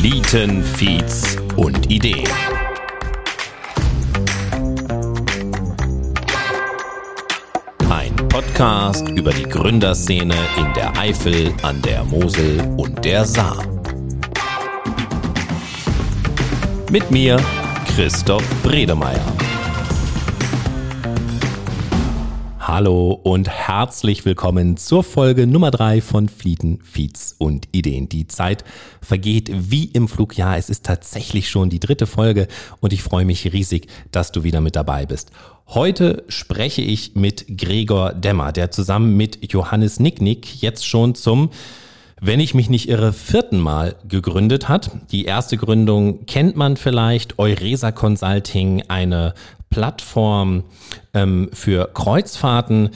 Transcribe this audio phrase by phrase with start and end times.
[0.00, 2.26] Flieten, Feeds und Ideen.
[7.90, 13.62] Ein Podcast über die Gründerszene in der Eifel, an der Mosel und der Saar.
[16.90, 17.38] Mit mir,
[17.94, 19.49] Christoph Bredemeier.
[22.80, 28.08] Hallo und herzlich willkommen zur Folge Nummer drei von Flieten, Feeds und Ideen.
[28.08, 28.64] Die Zeit
[29.02, 30.38] vergeht wie im Flug.
[30.38, 32.48] Ja, es ist tatsächlich schon die dritte Folge
[32.80, 35.30] und ich freue mich riesig, dass du wieder mit dabei bist.
[35.68, 41.50] Heute spreche ich mit Gregor Demmer, der zusammen mit Johannes Nicknick jetzt schon zum
[42.22, 44.90] wenn ich mich nicht irre, vierten Mal gegründet hat.
[45.10, 49.32] Die erste Gründung kennt man vielleicht, Euresa Consulting, eine
[49.70, 50.64] Plattform
[51.14, 52.90] ähm, für Kreuzfahrten.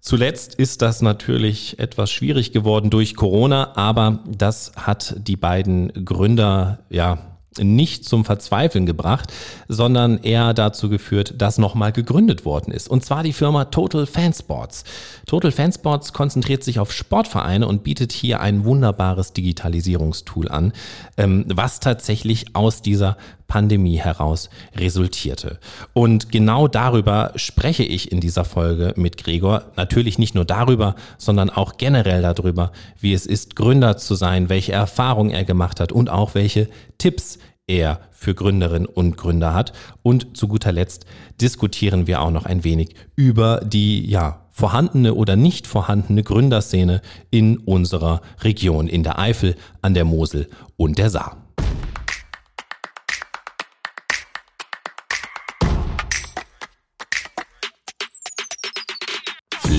[0.00, 6.78] Zuletzt ist das natürlich etwas schwierig geworden durch Corona, aber das hat die beiden Gründer
[6.88, 7.18] ja
[7.58, 9.32] nicht zum Verzweifeln gebracht,
[9.68, 12.88] sondern eher dazu geführt, dass nochmal gegründet worden ist.
[12.88, 14.84] Und zwar die Firma Total Fansports.
[15.26, 20.72] Total Fansports konzentriert sich auf Sportvereine und bietet hier ein wunderbares Digitalisierungstool an,
[21.16, 23.16] ähm, was tatsächlich aus dieser
[23.48, 25.58] Pandemie heraus resultierte.
[25.94, 29.72] Und genau darüber spreche ich in dieser Folge mit Gregor.
[29.74, 34.72] Natürlich nicht nur darüber, sondern auch generell darüber, wie es ist, Gründer zu sein, welche
[34.72, 39.72] Erfahrungen er gemacht hat und auch welche Tipps er für Gründerinnen und Gründer hat.
[40.02, 41.06] Und zu guter Letzt
[41.40, 47.58] diskutieren wir auch noch ein wenig über die, ja, vorhandene oder nicht vorhandene Gründerszene in
[47.58, 51.47] unserer Region, in der Eifel, an der Mosel und der Saar.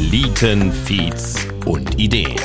[0.09, 1.35] Flieten, Feeds
[1.67, 2.35] und Ideen.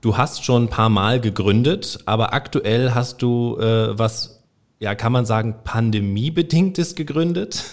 [0.00, 4.44] Du hast schon ein paar Mal gegründet, aber aktuell hast du äh, was,
[4.78, 7.64] ja, kann man sagen, pandemiebedingtes gegründet?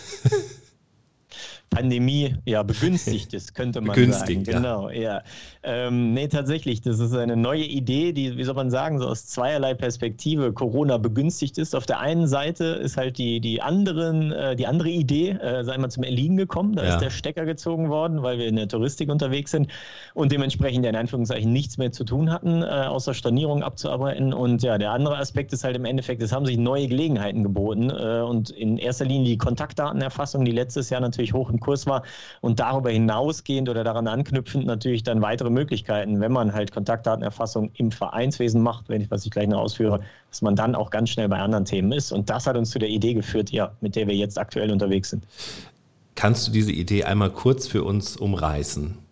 [1.76, 4.64] Pandemie ja begünstigt ist, könnte man Begünstigt, sagen.
[4.64, 5.22] Genau, ja.
[5.64, 9.26] Ähm, nee, tatsächlich, das ist eine neue Idee, die, wie soll man sagen, so aus
[9.28, 11.76] zweierlei Perspektive Corona begünstigt ist.
[11.76, 15.78] Auf der einen Seite ist halt die, die, anderen, äh, die andere Idee, äh, sei
[15.78, 16.76] mal zum Erliegen gekommen.
[16.76, 16.94] Da ja.
[16.94, 19.70] ist der Stecker gezogen worden, weil wir in der Touristik unterwegs sind
[20.14, 24.34] und dementsprechend in Anführungszeichen nichts mehr zu tun hatten, äh, außer Stornierung abzuarbeiten.
[24.34, 27.90] Und ja, der andere Aspekt ist halt im Endeffekt, es haben sich neue Gelegenheiten geboten
[27.90, 32.04] äh, und in erster Linie die Kontaktdatenerfassung, die letztes Jahr natürlich hoch im Kurs war
[32.42, 37.92] und darüber hinausgehend oder daran anknüpfend natürlich dann weitere Möglichkeiten, wenn man halt Kontaktdatenerfassung im
[37.92, 41.28] Vereinswesen macht, wenn ich, was ich gleich noch ausführe, dass man dann auch ganz schnell
[41.28, 42.12] bei anderen Themen ist.
[42.12, 45.10] Und das hat uns zu der Idee geführt, ja, mit der wir jetzt aktuell unterwegs
[45.10, 45.26] sind.
[46.14, 49.05] Kannst du diese Idee einmal kurz für uns umreißen?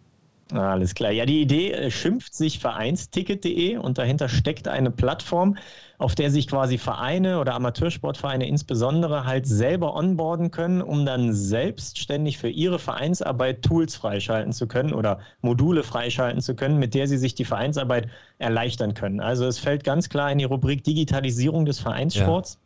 [0.53, 1.11] Alles klar.
[1.11, 5.57] Ja, die Idee äh, schimpft sich vereinsticket.de und dahinter steckt eine Plattform,
[5.97, 12.37] auf der sich quasi Vereine oder Amateursportvereine insbesondere halt selber onboarden können, um dann selbstständig
[12.37, 17.17] für ihre Vereinsarbeit Tools freischalten zu können oder Module freischalten zu können, mit der sie
[17.17, 19.21] sich die Vereinsarbeit erleichtern können.
[19.21, 22.59] Also es fällt ganz klar in die Rubrik Digitalisierung des Vereinssports.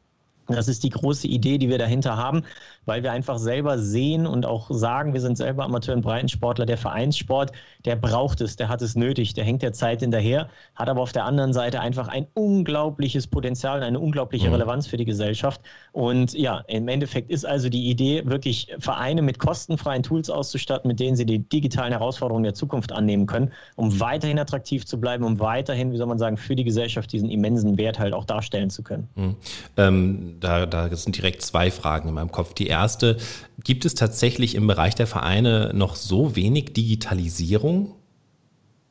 [0.49, 0.55] Ja.
[0.55, 2.43] Das ist die große Idee, die wir dahinter haben
[2.87, 6.65] weil wir einfach selber sehen und auch sagen, wir sind selber Amateur- und Breitensportler.
[6.65, 7.51] Der Vereinssport,
[7.85, 11.11] der braucht es, der hat es nötig, der hängt der Zeit hinterher, hat aber auf
[11.11, 14.53] der anderen Seite einfach ein unglaubliches Potenzial, eine unglaubliche mhm.
[14.53, 15.61] Relevanz für die Gesellschaft.
[15.91, 20.99] Und ja, im Endeffekt ist also die Idee, wirklich Vereine mit kostenfreien Tools auszustatten, mit
[20.99, 25.39] denen sie die digitalen Herausforderungen der Zukunft annehmen können, um weiterhin attraktiv zu bleiben, um
[25.39, 28.81] weiterhin, wie soll man sagen, für die Gesellschaft diesen immensen Wert halt auch darstellen zu
[28.81, 29.09] können.
[29.15, 29.35] Mhm.
[29.75, 32.53] Ähm, da, da sind direkt zwei Fragen in meinem Kopf.
[32.53, 33.17] Die erste,
[33.63, 37.95] gibt es tatsächlich im Bereich der Vereine noch so wenig Digitalisierung?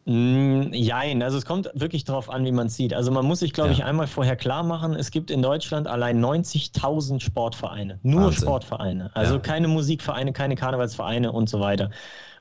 [0.07, 2.95] Mm, jein, also es kommt wirklich darauf an, wie man sieht.
[2.95, 3.77] Also man muss sich, glaube ja.
[3.77, 8.43] ich, einmal vorher klar machen, es gibt in Deutschland allein 90.000 Sportvereine, nur Wahnsinn.
[8.43, 9.11] Sportvereine.
[9.15, 9.41] Also ja.
[9.41, 11.91] keine Musikvereine, keine Karnevalsvereine und so weiter.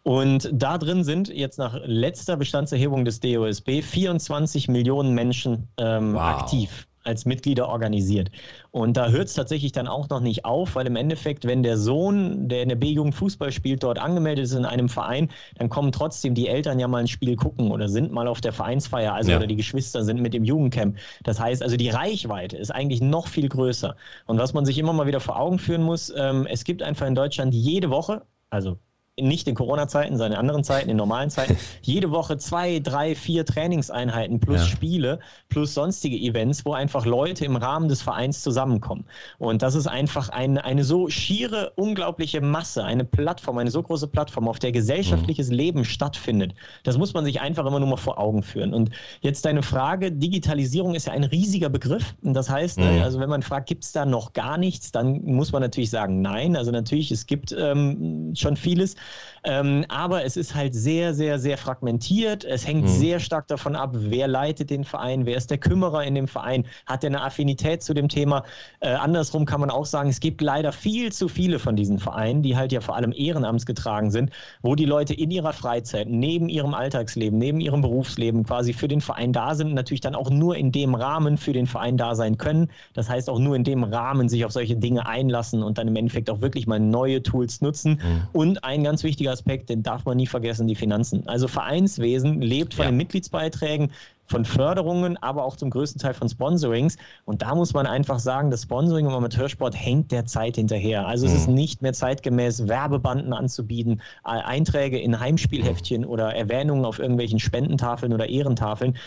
[0.03, 6.21] Und da drin sind jetzt nach letzter Bestandserhebung des DOSB 24 Millionen Menschen ähm, wow.
[6.21, 8.31] aktiv als Mitglieder organisiert.
[8.71, 11.77] Und da hört es tatsächlich dann auch noch nicht auf, weil im Endeffekt, wenn der
[11.77, 15.91] Sohn, der in der B-Jugend Fußball spielt, dort angemeldet ist in einem Verein, dann kommen
[15.91, 19.31] trotzdem die Eltern ja mal ein Spiel gucken oder sind mal auf der Vereinsfeier, also
[19.31, 19.37] ja.
[19.37, 20.97] oder die Geschwister sind mit dem Jugendcamp.
[21.23, 23.95] Das heißt also, die Reichweite ist eigentlich noch viel größer.
[24.25, 27.07] Und was man sich immer mal wieder vor Augen führen muss, ähm, es gibt einfach
[27.07, 28.77] in Deutschland jede Woche, also
[29.19, 33.45] nicht in Corona-Zeiten, sondern in anderen Zeiten, in normalen Zeiten, jede Woche zwei, drei, vier
[33.45, 34.65] Trainingseinheiten plus ja.
[34.65, 39.05] Spiele plus sonstige Events, wo einfach Leute im Rahmen des Vereins zusammenkommen.
[39.37, 44.07] Und das ist einfach ein, eine so schiere, unglaubliche Masse, eine Plattform, eine so große
[44.07, 45.55] Plattform, auf der gesellschaftliches mhm.
[45.55, 46.53] Leben stattfindet.
[46.83, 48.73] Das muss man sich einfach immer nur mal vor Augen führen.
[48.73, 48.89] Und
[49.21, 52.15] jetzt deine Frage, Digitalisierung ist ja ein riesiger Begriff.
[52.21, 53.01] Und das heißt, mhm.
[53.01, 56.21] also wenn man fragt, gibt es da noch gar nichts, dann muss man natürlich sagen,
[56.21, 56.57] nein.
[56.57, 58.95] Also natürlich, es gibt ähm, schon vieles.
[59.43, 62.43] Ähm, aber es ist halt sehr, sehr, sehr fragmentiert.
[62.43, 62.87] Es hängt mhm.
[62.87, 66.65] sehr stark davon ab, wer leitet den Verein, wer ist der Kümmerer in dem Verein,
[66.85, 68.43] hat er eine Affinität zu dem Thema.
[68.79, 72.41] Äh, andersrum kann man auch sagen, es gibt leider viel zu viele von diesen Vereinen,
[72.41, 74.31] die halt ja vor allem ehrenamtsgetragen sind,
[74.61, 79.01] wo die Leute in ihrer Freizeit, neben ihrem Alltagsleben, neben ihrem Berufsleben quasi für den
[79.01, 82.15] Verein da sind und natürlich dann auch nur in dem Rahmen für den Verein da
[82.15, 82.69] sein können.
[82.93, 85.95] Das heißt auch nur in dem Rahmen sich auf solche Dinge einlassen und dann im
[85.95, 88.01] Endeffekt auch wirklich mal neue Tools nutzen.
[88.01, 88.21] Mhm.
[88.33, 91.27] Und ein ganz wichtiger Aspekt, den darf man nie vergessen, die Finanzen.
[91.27, 92.91] Also Vereinswesen lebt von ja.
[92.91, 93.91] den Mitgliedsbeiträgen,
[94.27, 96.97] von Förderungen, aber auch zum größten Teil von Sponsorings.
[97.25, 101.07] Und da muss man einfach sagen, das Sponsoring im Amateursport hängt der Zeit hinterher.
[101.07, 101.31] Also mhm.
[101.31, 101.55] es ist mhm.
[101.55, 106.07] nicht mehr zeitgemäß, Werbebanden anzubieten, Einträge in Heimspielheftchen mhm.
[106.07, 108.97] oder Erwähnungen auf irgendwelchen Spendentafeln oder Ehrentafeln.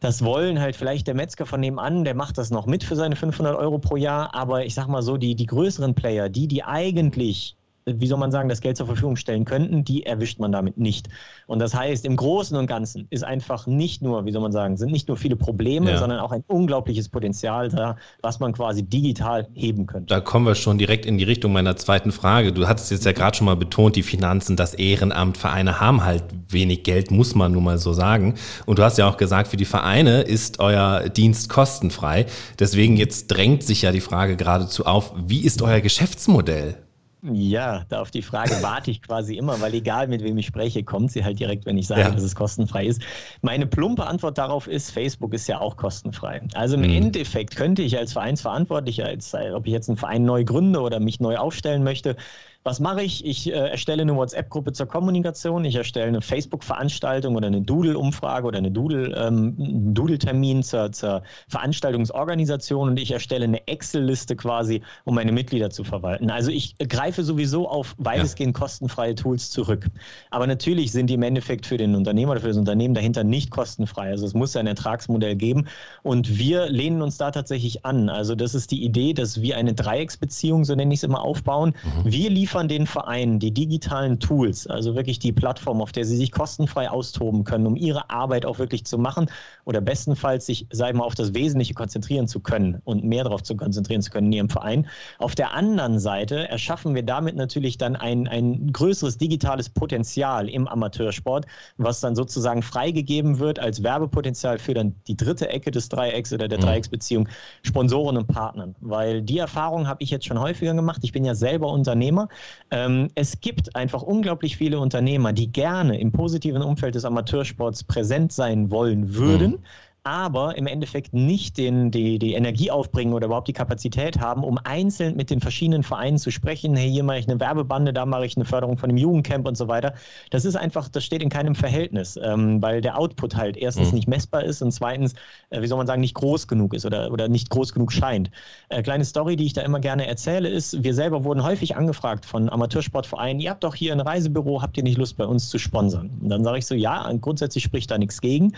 [0.00, 3.16] Das wollen halt vielleicht der Metzger von nebenan, der macht das noch mit für seine
[3.16, 4.34] 500 Euro pro Jahr.
[4.34, 8.30] Aber ich sag mal so, die, die größeren Player, die, die eigentlich wie soll man
[8.30, 11.08] sagen, das Geld zur Verfügung stellen könnten, die erwischt man damit nicht.
[11.46, 14.78] Und das heißt, im Großen und Ganzen ist einfach nicht nur, wie soll man sagen,
[14.78, 15.98] sind nicht nur viele Probleme, ja.
[15.98, 20.14] sondern auch ein unglaubliches Potenzial da, was man quasi digital heben könnte.
[20.14, 22.52] Da kommen wir schon direkt in die Richtung meiner zweiten Frage.
[22.52, 26.24] Du hattest jetzt ja gerade schon mal betont, die Finanzen, das Ehrenamt, Vereine haben halt
[26.48, 28.34] wenig Geld, muss man nun mal so sagen.
[28.64, 32.24] Und du hast ja auch gesagt, für die Vereine ist euer Dienst kostenfrei.
[32.58, 36.83] Deswegen jetzt drängt sich ja die Frage geradezu auf, wie ist euer Geschäftsmodell?
[37.32, 40.84] Ja, da auf die Frage warte ich quasi immer, weil egal mit wem ich spreche,
[40.84, 42.10] kommt sie halt direkt, wenn ich sage, ja.
[42.10, 43.00] dass es kostenfrei ist.
[43.40, 46.42] Meine plumpe Antwort darauf ist, Facebook ist ja auch kostenfrei.
[46.52, 46.90] Also im mhm.
[46.90, 51.18] Endeffekt könnte ich als Vereinsverantwortlicher, als, ob ich jetzt einen Verein neu gründe oder mich
[51.18, 52.16] neu aufstellen möchte,
[52.64, 53.26] was mache ich?
[53.26, 58.56] Ich äh, erstelle eine WhatsApp-Gruppe zur Kommunikation, ich erstelle eine Facebook-Veranstaltung oder eine Doodle-Umfrage oder
[58.56, 59.54] eine Doodle, ähm,
[59.94, 66.30] Doodle-Termin zur, zur Veranstaltungsorganisation und ich erstelle eine Excel-Liste quasi, um meine Mitglieder zu verwalten.
[66.30, 68.62] Also ich greife sowieso auf weitestgehend ja.
[68.62, 69.86] kostenfreie Tools zurück.
[70.30, 73.50] Aber natürlich sind die im Endeffekt für den Unternehmer oder für das Unternehmen dahinter nicht
[73.50, 74.08] kostenfrei.
[74.08, 75.66] Also es muss ein Ertragsmodell geben
[76.02, 78.08] und wir lehnen uns da tatsächlich an.
[78.08, 81.74] Also das ist die Idee, dass wir eine Dreiecksbeziehung, so nenne ich es immer, aufbauen.
[81.84, 82.10] Mhm.
[82.10, 86.16] Wir liefern liefern den Vereinen die digitalen Tools, also wirklich die Plattform, auf der sie
[86.16, 89.28] sich kostenfrei austoben können, um ihre Arbeit auch wirklich zu machen
[89.64, 93.42] oder bestenfalls sich, sag ich mal, auf das Wesentliche konzentrieren zu können und mehr darauf
[93.42, 94.86] zu konzentrieren zu können in ihrem Verein.
[95.18, 100.68] Auf der anderen Seite erschaffen wir damit natürlich dann ein, ein größeres digitales Potenzial im
[100.68, 101.46] Amateursport,
[101.76, 106.46] was dann sozusagen freigegeben wird als Werbepotenzial für dann die dritte Ecke des Dreiecks oder
[106.46, 106.66] der mhm.
[106.66, 107.28] Dreiecksbeziehung
[107.62, 108.76] Sponsoren und Partnern.
[108.80, 111.00] Weil die Erfahrung habe ich jetzt schon häufiger gemacht.
[111.02, 112.28] Ich bin ja selber Unternehmer
[112.70, 118.32] ähm, es gibt einfach unglaublich viele Unternehmer, die gerne im positiven Umfeld des Amateursports präsent
[118.32, 119.52] sein wollen würden.
[119.52, 119.64] Mhm
[120.04, 124.58] aber im Endeffekt nicht den, die, die Energie aufbringen oder überhaupt die Kapazität haben, um
[124.62, 126.76] einzeln mit den verschiedenen Vereinen zu sprechen.
[126.76, 129.56] Hey, hier mache ich eine Werbebande, da mache ich eine Förderung von einem Jugendcamp und
[129.56, 129.94] so weiter.
[130.28, 133.94] Das ist einfach, das steht in keinem Verhältnis, ähm, weil der Output halt erstens mhm.
[133.94, 135.14] nicht messbar ist und zweitens,
[135.48, 138.30] äh, wie soll man sagen, nicht groß genug ist oder, oder nicht groß genug scheint.
[138.68, 142.26] Äh, kleine Story, die ich da immer gerne erzähle, ist, wir selber wurden häufig angefragt
[142.26, 145.58] von Amateursportvereinen, ihr habt doch hier ein Reisebüro, habt ihr nicht Lust bei uns zu
[145.58, 146.10] sponsern?
[146.20, 148.52] Und dann sage ich so, ja, grundsätzlich spricht da nichts gegen.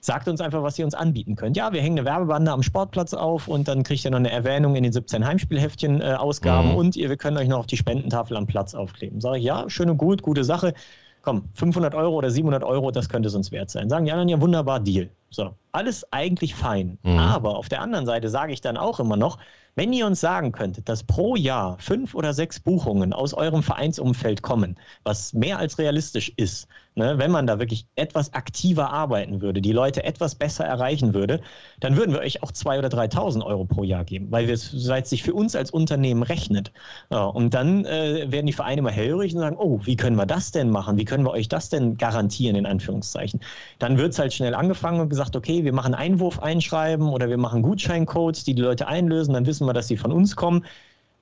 [0.00, 1.56] Sagt uns einfach, was ihr uns anbieten könnt.
[1.56, 4.76] Ja, wir hängen eine Werbebande am Sportplatz auf und dann kriegt ihr noch eine Erwähnung
[4.76, 6.78] in den 17 Heimspielheftchen-Ausgaben äh, mhm.
[6.78, 9.20] und ihr, wir können euch noch auf die Spendentafel am Platz aufkleben.
[9.20, 10.74] Sage ich, ja, schön und gut, gute Sache.
[11.22, 13.88] Komm, 500 Euro oder 700 Euro, das könnte es uns wert sein.
[13.88, 15.10] Sagen die anderen, ja, wunderbar, Deal.
[15.30, 16.98] So, alles eigentlich fein.
[17.02, 17.18] Mhm.
[17.18, 19.38] Aber auf der anderen Seite sage ich dann auch immer noch,
[19.74, 24.42] wenn ihr uns sagen könntet, dass pro Jahr fünf oder sechs Buchungen aus eurem Vereinsumfeld
[24.42, 26.66] kommen, was mehr als realistisch ist,
[26.98, 31.40] ne, wenn man da wirklich etwas aktiver arbeiten würde, die Leute etwas besser erreichen würde,
[31.80, 35.22] dann würden wir euch auch 2.000 oder 3.000 Euro pro Jahr geben, weil es sich
[35.22, 36.72] für uns als Unternehmen rechnet.
[37.10, 40.26] Ja, und dann äh, werden die Vereine immer hellhörig und sagen, oh, wie können wir
[40.26, 40.98] das denn machen?
[40.98, 43.40] Wie können wir euch das denn garantieren, in Anführungszeichen?
[43.78, 47.38] Dann wird es halt schnell angefangen und gesagt, okay, wir machen Einwurf einschreiben oder wir
[47.38, 50.64] machen Gutscheincodes, die die Leute einlösen, dann wissen wir, dass sie von uns kommen.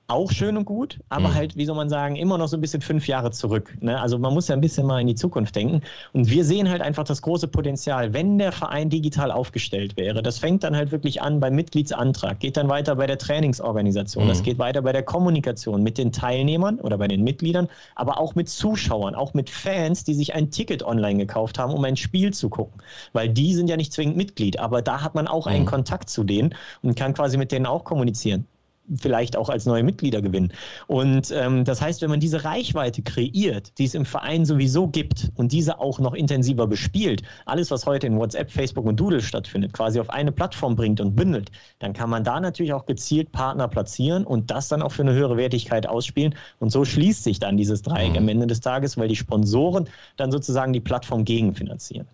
[0.09, 1.35] Auch schön und gut, aber mhm.
[1.35, 3.77] halt, wie soll man sagen, immer noch so ein bisschen fünf Jahre zurück.
[3.81, 3.99] Ne?
[3.99, 5.81] Also man muss ja ein bisschen mal in die Zukunft denken.
[6.13, 10.23] Und wir sehen halt einfach das große Potenzial, wenn der Verein digital aufgestellt wäre.
[10.23, 14.29] Das fängt dann halt wirklich an beim Mitgliedsantrag, geht dann weiter bei der Trainingsorganisation, mhm.
[14.29, 18.33] das geht weiter bei der Kommunikation mit den Teilnehmern oder bei den Mitgliedern, aber auch
[18.33, 22.33] mit Zuschauern, auch mit Fans, die sich ein Ticket online gekauft haben, um ein Spiel
[22.33, 22.81] zu gucken.
[23.11, 25.69] Weil die sind ja nicht zwingend Mitglied, aber da hat man auch einen mhm.
[25.69, 28.47] Kontakt zu denen und kann quasi mit denen auch kommunizieren
[28.95, 30.51] vielleicht auch als neue Mitglieder gewinnen.
[30.87, 35.31] Und ähm, das heißt, wenn man diese Reichweite kreiert, die es im Verein sowieso gibt
[35.35, 39.73] und diese auch noch intensiver bespielt, alles, was heute in WhatsApp, Facebook und Doodle stattfindet,
[39.73, 43.67] quasi auf eine Plattform bringt und bündelt, dann kann man da natürlich auch gezielt Partner
[43.67, 46.35] platzieren und das dann auch für eine höhere Wertigkeit ausspielen.
[46.59, 48.17] Und so schließt sich dann dieses Dreieck mhm.
[48.17, 52.07] am Ende des Tages, weil die Sponsoren dann sozusagen die Plattform gegenfinanzieren.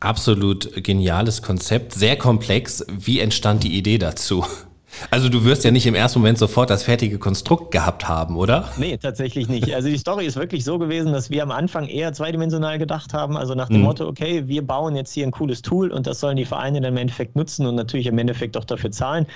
[0.00, 2.84] Absolut geniales Konzept, sehr komplex.
[2.88, 4.44] Wie entstand die Idee dazu?
[5.10, 8.68] Also du wirst ja nicht im ersten Moment sofort das fertige Konstrukt gehabt haben, oder?
[8.76, 9.74] Nee, tatsächlich nicht.
[9.74, 13.36] Also die Story ist wirklich so gewesen, dass wir am Anfang eher zweidimensional gedacht haben.
[13.36, 13.84] Also nach dem mhm.
[13.84, 16.92] Motto, okay, wir bauen jetzt hier ein cooles Tool und das sollen die Vereine dann
[16.92, 19.26] im Endeffekt nutzen und natürlich im Endeffekt auch dafür zahlen.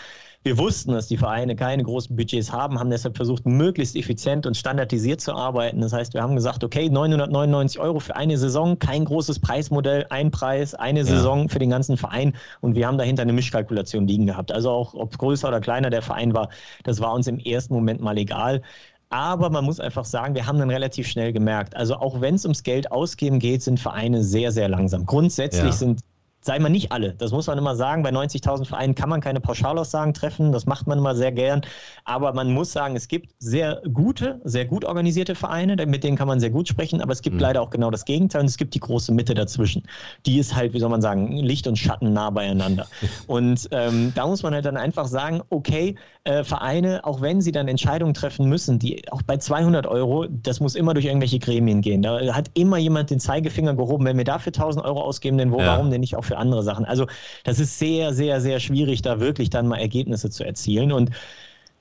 [0.44, 4.58] Wir wussten, dass die Vereine keine großen Budgets haben, haben deshalb versucht, möglichst effizient und
[4.58, 5.80] standardisiert zu arbeiten.
[5.80, 10.30] Das heißt, wir haben gesagt, okay, 999 Euro für eine Saison, kein großes Preismodell, ein
[10.30, 11.06] Preis, eine ja.
[11.06, 12.34] Saison für den ganzen Verein.
[12.60, 14.52] Und wir haben dahinter eine Mischkalkulation liegen gehabt.
[14.52, 16.50] Also auch, ob größer oder kleiner der Verein war,
[16.82, 18.60] das war uns im ersten Moment mal egal.
[19.08, 22.44] Aber man muss einfach sagen, wir haben dann relativ schnell gemerkt, also auch wenn es
[22.44, 25.06] ums Geld ausgeben geht, sind Vereine sehr, sehr langsam.
[25.06, 25.72] Grundsätzlich ja.
[25.72, 26.00] sind
[26.44, 27.14] sei mal nicht alle.
[27.14, 28.02] Das muss man immer sagen.
[28.02, 30.52] Bei 90.000 Vereinen kann man keine Pauschalaussagen treffen.
[30.52, 31.62] Das macht man immer sehr gern.
[32.04, 36.28] Aber man muss sagen, es gibt sehr gute, sehr gut organisierte Vereine, mit denen kann
[36.28, 37.00] man sehr gut sprechen.
[37.00, 37.42] Aber es gibt mhm.
[37.42, 39.84] leider auch genau das Gegenteil und es gibt die große Mitte dazwischen.
[40.26, 42.86] Die ist halt, wie soll man sagen, Licht und Schatten nah beieinander.
[43.26, 47.52] und ähm, da muss man halt dann einfach sagen, okay, äh, Vereine, auch wenn sie
[47.52, 51.80] dann Entscheidungen treffen müssen, die auch bei 200 Euro, das muss immer durch irgendwelche Gremien
[51.80, 52.02] gehen.
[52.02, 55.58] Da hat immer jemand den Zeigefinger gehoben, wenn wir dafür 1000 Euro ausgeben, denn wo,
[55.60, 55.66] ja.
[55.66, 56.84] warum denn nicht auch für für andere Sachen.
[56.84, 57.06] Also
[57.44, 60.92] das ist sehr, sehr, sehr schwierig, da wirklich dann mal Ergebnisse zu erzielen.
[60.92, 61.10] Und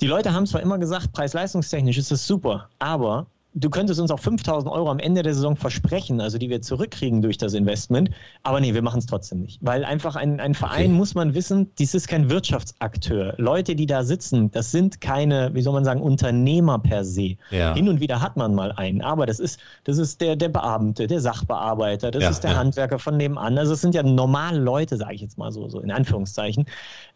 [0.01, 4.19] die Leute haben zwar immer gesagt, preis-leistungstechnisch ist das super, aber du könntest uns auch
[4.19, 8.10] 5000 Euro am Ende der Saison versprechen, also die wir zurückkriegen durch das Investment.
[8.41, 9.60] Aber nee, wir machen es trotzdem nicht.
[9.62, 10.93] Weil einfach ein, ein Verein, okay.
[10.93, 13.36] muss man wissen, dies ist kein Wirtschaftsakteur.
[13.38, 17.36] Leute, die da sitzen, das sind keine, wie soll man sagen, Unternehmer per se.
[17.51, 17.74] Ja.
[17.75, 21.07] Hin und wieder hat man mal einen, aber das ist, das ist der, der Beamte,
[21.07, 22.57] der Sachbearbeiter, das ja, ist der ja.
[22.57, 23.57] Handwerker von nebenan.
[23.57, 26.65] Also es sind ja normale Leute, sage ich jetzt mal so, so in Anführungszeichen,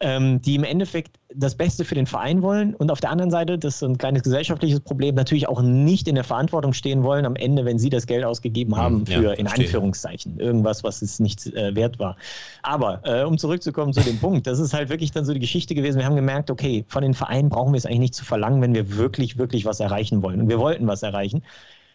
[0.00, 3.58] ähm, die im Endeffekt das Beste für den Verein wollen und auf der anderen Seite,
[3.58, 7.34] das ist ein kleines gesellschaftliches Problem, natürlich auch nicht in der Verantwortung stehen wollen am
[7.34, 11.46] Ende, wenn sie das Geld ausgegeben haben für, ja, in Anführungszeichen, irgendwas, was es nicht
[11.48, 12.16] äh, wert war.
[12.62, 15.74] Aber äh, um zurückzukommen zu dem Punkt, das ist halt wirklich dann so die Geschichte
[15.74, 15.98] gewesen.
[15.98, 18.74] Wir haben gemerkt, okay, von den Vereinen brauchen wir es eigentlich nicht zu verlangen, wenn
[18.74, 20.40] wir wirklich, wirklich was erreichen wollen.
[20.40, 21.42] Und wir wollten was erreichen.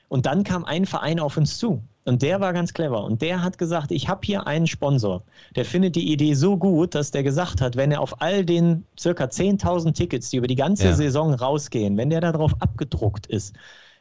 [0.09, 1.81] Und dann kam ein Verein auf uns zu.
[2.05, 3.03] Und der war ganz clever.
[3.03, 5.23] Und der hat gesagt, ich habe hier einen Sponsor.
[5.55, 8.85] Der findet die Idee so gut, dass der gesagt hat, wenn er auf all den
[8.99, 10.93] circa 10.000 Tickets, die über die ganze ja.
[10.93, 13.55] Saison rausgehen, wenn der darauf abgedruckt ist,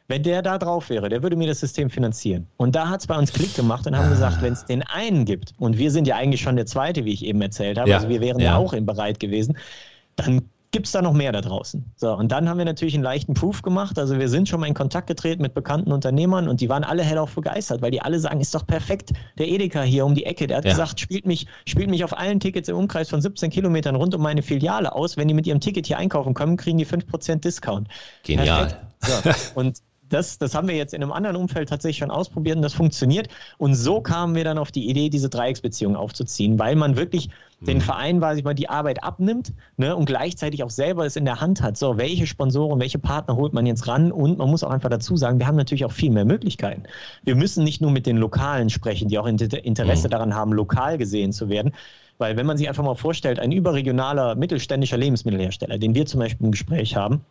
[0.07, 2.47] wenn der da drauf wäre, der würde mir das System finanzieren.
[2.57, 4.11] Und da hat es bei uns Klick gemacht und haben ah.
[4.11, 7.13] gesagt, wenn es den einen gibt, und wir sind ja eigentlich schon der zweite, wie
[7.13, 7.97] ich eben erzählt habe, ja.
[7.97, 9.57] also wir wären ja, ja auch bereit gewesen,
[10.15, 11.85] dann gibt es da noch mehr da draußen?
[11.95, 13.97] So, und dann haben wir natürlich einen leichten Proof gemacht.
[13.97, 17.03] Also wir sind schon mal in Kontakt getreten mit bekannten Unternehmern und die waren alle
[17.03, 20.47] hellauf begeistert, weil die alle sagen, ist doch perfekt, der Edeka hier um die Ecke,
[20.47, 20.71] der hat ja.
[20.71, 24.21] gesagt, spielt mich, spielt mich auf allen Tickets im Umkreis von 17 Kilometern rund um
[24.21, 25.15] meine Filiale aus.
[25.15, 27.87] Wenn die mit ihrem Ticket hier einkaufen kommen, kriegen die 5% Discount.
[28.23, 28.75] Genial.
[28.99, 29.77] So, und
[30.13, 33.27] das, das haben wir jetzt in einem anderen Umfeld tatsächlich schon ausprobiert und das funktioniert.
[33.57, 37.29] Und so kamen wir dann auf die Idee, diese Dreiecksbeziehung aufzuziehen, weil man wirklich
[37.59, 37.65] mhm.
[37.65, 41.25] den Verein, weiß ich mal, die Arbeit abnimmt ne, und gleichzeitig auch selber es in
[41.25, 41.77] der Hand hat.
[41.77, 44.11] So, welche Sponsoren, welche Partner holt man jetzt ran?
[44.11, 46.83] Und man muss auch einfach dazu sagen, wir haben natürlich auch viel mehr Möglichkeiten.
[47.23, 50.11] Wir müssen nicht nur mit den Lokalen sprechen, die auch Interesse mhm.
[50.11, 51.73] daran haben, lokal gesehen zu werden.
[52.19, 56.45] Weil wenn man sich einfach mal vorstellt, ein überregionaler mittelständischer Lebensmittelhersteller, den wir zum Beispiel
[56.45, 57.21] im Gespräch haben,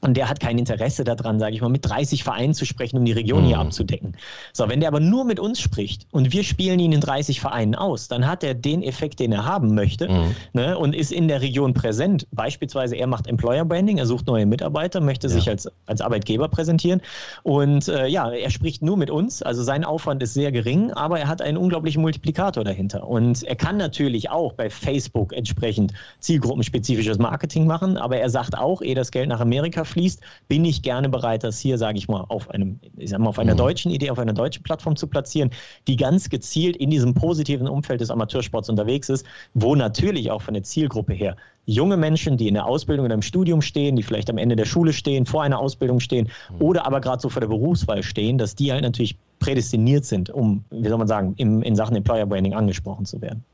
[0.00, 3.04] und der hat kein Interesse daran, sage ich mal, mit 30 Vereinen zu sprechen, um
[3.04, 3.62] die Region hier mhm.
[3.62, 4.16] abzudecken.
[4.52, 7.74] So, wenn der aber nur mit uns spricht und wir spielen ihn in 30 Vereinen
[7.74, 10.36] aus, dann hat er den Effekt, den er haben möchte mhm.
[10.52, 12.26] ne, und ist in der Region präsent.
[12.30, 15.32] Beispielsweise, er macht Employer Branding, er sucht neue Mitarbeiter, möchte ja.
[15.32, 17.00] sich als, als Arbeitgeber präsentieren.
[17.42, 21.18] Und äh, ja, er spricht nur mit uns, also sein Aufwand ist sehr gering, aber
[21.18, 23.06] er hat einen unglaublichen Multiplikator dahinter.
[23.06, 28.80] Und er kann natürlich auch bei Facebook entsprechend zielgruppenspezifisches Marketing machen, aber er sagt auch,
[28.80, 32.24] ehe das Geld nach Amerika fließt, bin ich gerne bereit, das hier, sage ich mal,
[32.28, 33.58] auf einem, ich sag mal, auf einer mhm.
[33.58, 35.50] deutschen Idee, auf einer deutschen Plattform zu platzieren,
[35.86, 40.54] die ganz gezielt in diesem positiven Umfeld des Amateursports unterwegs ist, wo natürlich auch von
[40.54, 41.36] der Zielgruppe her
[41.68, 44.64] junge Menschen, die in der Ausbildung oder im Studium stehen, die vielleicht am Ende der
[44.64, 46.62] Schule stehen, vor einer Ausbildung stehen mhm.
[46.62, 50.64] oder aber gerade so vor der Berufswahl stehen, dass die halt natürlich prädestiniert sind, um,
[50.70, 53.44] wie soll man sagen, im, in Sachen Employer Branding angesprochen zu werden.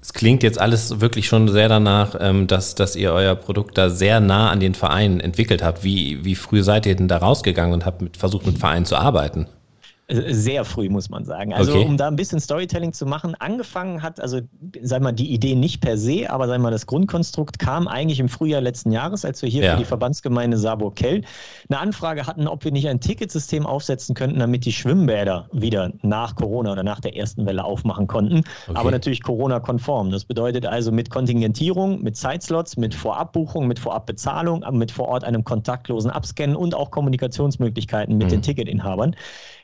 [0.00, 3.90] Es klingt jetzt alles wirklich schon sehr danach, ähm, dass, dass ihr euer Produkt da
[3.90, 5.82] sehr nah an den Vereinen entwickelt habt.
[5.82, 8.96] Wie, wie früh seid ihr denn da rausgegangen und habt mit, versucht, mit Vereinen zu
[8.96, 9.46] arbeiten?
[10.08, 11.52] Sehr früh, muss man sagen.
[11.52, 11.84] Also, okay.
[11.84, 14.40] um da ein bisschen Storytelling zu machen, angefangen hat, also,
[14.80, 18.28] sag mal, die Idee nicht per se, aber sag mal, das Grundkonstrukt kam eigentlich im
[18.28, 19.72] Frühjahr letzten Jahres, als wir hier ja.
[19.72, 21.22] für die Verbandsgemeinde Saarburg-Kell
[21.68, 26.36] eine Anfrage hatten, ob wir nicht ein Ticketsystem aufsetzen könnten, damit die Schwimmbäder wieder nach
[26.36, 28.44] Corona oder nach der ersten Welle aufmachen konnten.
[28.68, 28.78] Okay.
[28.78, 30.12] Aber natürlich Corona-konform.
[30.12, 35.42] Das bedeutet also mit Kontingentierung, mit Zeitslots, mit Vorabbuchung, mit Vorabbezahlung, mit vor Ort einem
[35.42, 38.30] kontaktlosen Abscannen und auch Kommunikationsmöglichkeiten mit mhm.
[38.30, 39.16] den Ticketinhabern.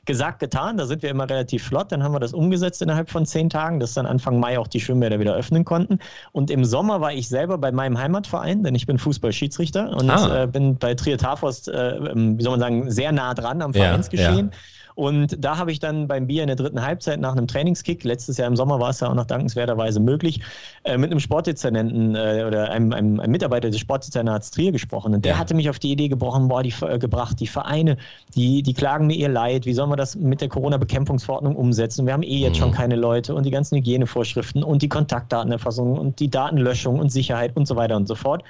[0.04, 1.92] Gesagt, getan, da sind wir immer relativ flott.
[1.92, 4.80] Dann haben wir das umgesetzt innerhalb von zehn Tagen, dass dann Anfang Mai auch die
[4.80, 6.00] Schwimmbäder wieder öffnen konnten.
[6.32, 10.42] Und im Sommer war ich selber bei meinem Heimatverein, denn ich bin Fußballschiedsrichter und ah.
[10.42, 14.50] äh, bin bei Trier Tafost, äh, wie soll man sagen, sehr nah dran am Vereinsgeschehen.
[14.50, 14.81] Ja, ja.
[14.94, 18.36] Und da habe ich dann beim Bier in der dritten Halbzeit nach einem Trainingskick, letztes
[18.36, 20.40] Jahr im Sommer war es ja auch noch dankenswerterweise möglich,
[20.84, 25.14] äh, mit einem Sportdezernenten äh, oder einem, einem, einem, Mitarbeiter des Sportdezernats Trier gesprochen.
[25.14, 25.38] Und der ja.
[25.38, 27.96] hatte mich auf die Idee gebrochen, boah, die, äh, gebracht, die Vereine,
[28.34, 32.06] die, die klagen mir ihr Leid, wie sollen wir das mit der Corona-Bekämpfungsverordnung umsetzen?
[32.06, 32.60] Wir haben eh jetzt mhm.
[32.60, 37.56] schon keine Leute und die ganzen Hygienevorschriften und die Kontaktdatenerfassung und die Datenlöschung und Sicherheit
[37.56, 38.42] und so weiter und so fort.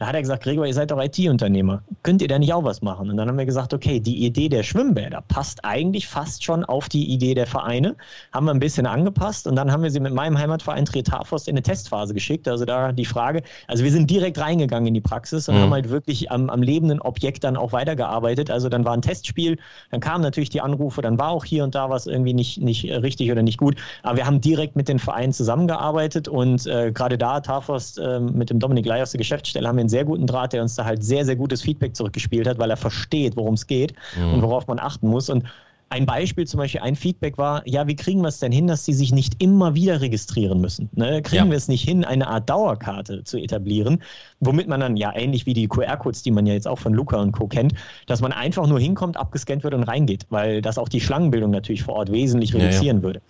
[0.00, 1.82] Da hat er gesagt, Gregor, ihr seid doch IT-Unternehmer.
[2.02, 3.10] Könnt ihr da nicht auch was machen?
[3.10, 6.88] Und dann haben wir gesagt, okay, die Idee der Schwimmbäder passt eigentlich fast schon auf
[6.88, 7.96] die Idee der Vereine.
[8.32, 11.52] Haben wir ein bisschen angepasst und dann haben wir sie mit meinem Heimatverein Tretarfost in
[11.52, 12.48] eine Testphase geschickt.
[12.48, 15.60] Also da die Frage, also wir sind direkt reingegangen in die Praxis und mhm.
[15.60, 18.50] haben halt wirklich am, am lebenden Objekt dann auch weitergearbeitet.
[18.50, 19.58] Also dann war ein Testspiel,
[19.90, 22.84] dann kamen natürlich die Anrufe, dann war auch hier und da was irgendwie nicht, nicht
[22.84, 23.76] richtig oder nicht gut.
[24.02, 28.48] Aber wir haben direkt mit den Vereinen zusammengearbeitet und äh, gerade da, Tarfost äh, mit
[28.48, 31.04] dem Dominik Ley aus der Geschäftsstelle, haben wir sehr guten Draht, der uns da halt
[31.04, 34.34] sehr, sehr gutes Feedback zurückgespielt hat, weil er versteht, worum es geht mhm.
[34.34, 35.28] und worauf man achten muss.
[35.28, 35.44] Und
[35.92, 38.84] ein Beispiel zum Beispiel, ein Feedback war, ja, wie kriegen wir es denn hin, dass
[38.84, 40.88] sie sich nicht immer wieder registrieren müssen?
[40.94, 41.20] Ne?
[41.20, 41.50] Kriegen ja.
[41.50, 44.00] wir es nicht hin, eine Art Dauerkarte zu etablieren,
[44.38, 47.20] womit man dann, ja, ähnlich wie die QR-Codes, die man ja jetzt auch von Luca
[47.20, 47.48] und Co.
[47.48, 47.74] kennt,
[48.06, 51.82] dass man einfach nur hinkommt, abgescannt wird und reingeht, weil das auch die Schlangenbildung natürlich
[51.82, 53.02] vor Ort wesentlich reduzieren ja, ja.
[53.02, 53.20] würde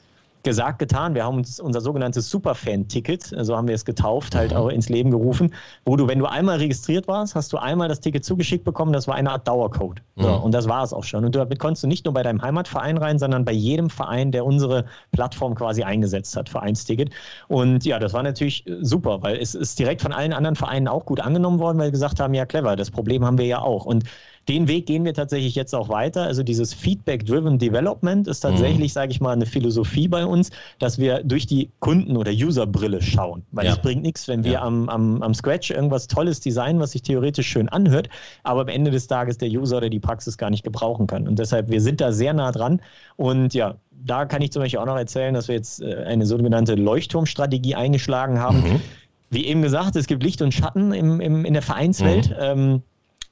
[0.43, 1.15] gesagt, getan.
[1.15, 4.57] Wir haben uns unser sogenanntes Superfan-Ticket, so haben wir es getauft, halt mhm.
[4.57, 5.55] auch ins Leben gerufen,
[5.85, 9.07] wo du, wenn du einmal registriert warst, hast du einmal das Ticket zugeschickt bekommen, das
[9.07, 10.01] war eine Art Dauercode.
[10.17, 10.23] Mhm.
[10.23, 11.25] So, und das war es auch schon.
[11.25, 14.47] Und damit konntest du nicht nur bei deinem Heimatverein rein, sondern bei jedem Verein, der
[14.47, 17.11] unsere Plattform quasi eingesetzt hat, Vereinsticket.
[17.49, 21.05] Und ja, das war natürlich super, weil es ist direkt von allen anderen Vereinen auch
[21.05, 23.85] gut angenommen worden, weil sie gesagt haben, ja clever, das Problem haben wir ja auch.
[23.85, 24.05] Und
[24.49, 26.23] den Weg gehen wir tatsächlich jetzt auch weiter.
[26.23, 28.95] Also dieses Feedback-Driven Development ist tatsächlich, mhm.
[28.95, 33.43] sage ich mal, eine Philosophie bei uns, dass wir durch die Kunden- oder User-Brille schauen.
[33.53, 34.63] Weil es bringt nichts, wenn wir ja.
[34.63, 38.09] am, am, am Scratch irgendwas Tolles designen, was sich theoretisch schön anhört,
[38.43, 41.29] aber am Ende des Tages der User oder die Praxis gar nicht gebrauchen kann.
[41.29, 42.81] Und deshalb, wir sind da sehr nah dran.
[43.17, 46.27] Und ja, da kann ich zum Beispiel auch noch erzählen, dass wir jetzt äh, eine
[46.27, 48.63] sogenannte Leuchtturmstrategie eingeschlagen haben.
[48.63, 48.81] Mhm.
[49.29, 52.31] Wie eben gesagt, es gibt Licht und Schatten im, im, in der Vereinswelt.
[52.31, 52.37] Mhm.
[52.41, 52.83] Ähm,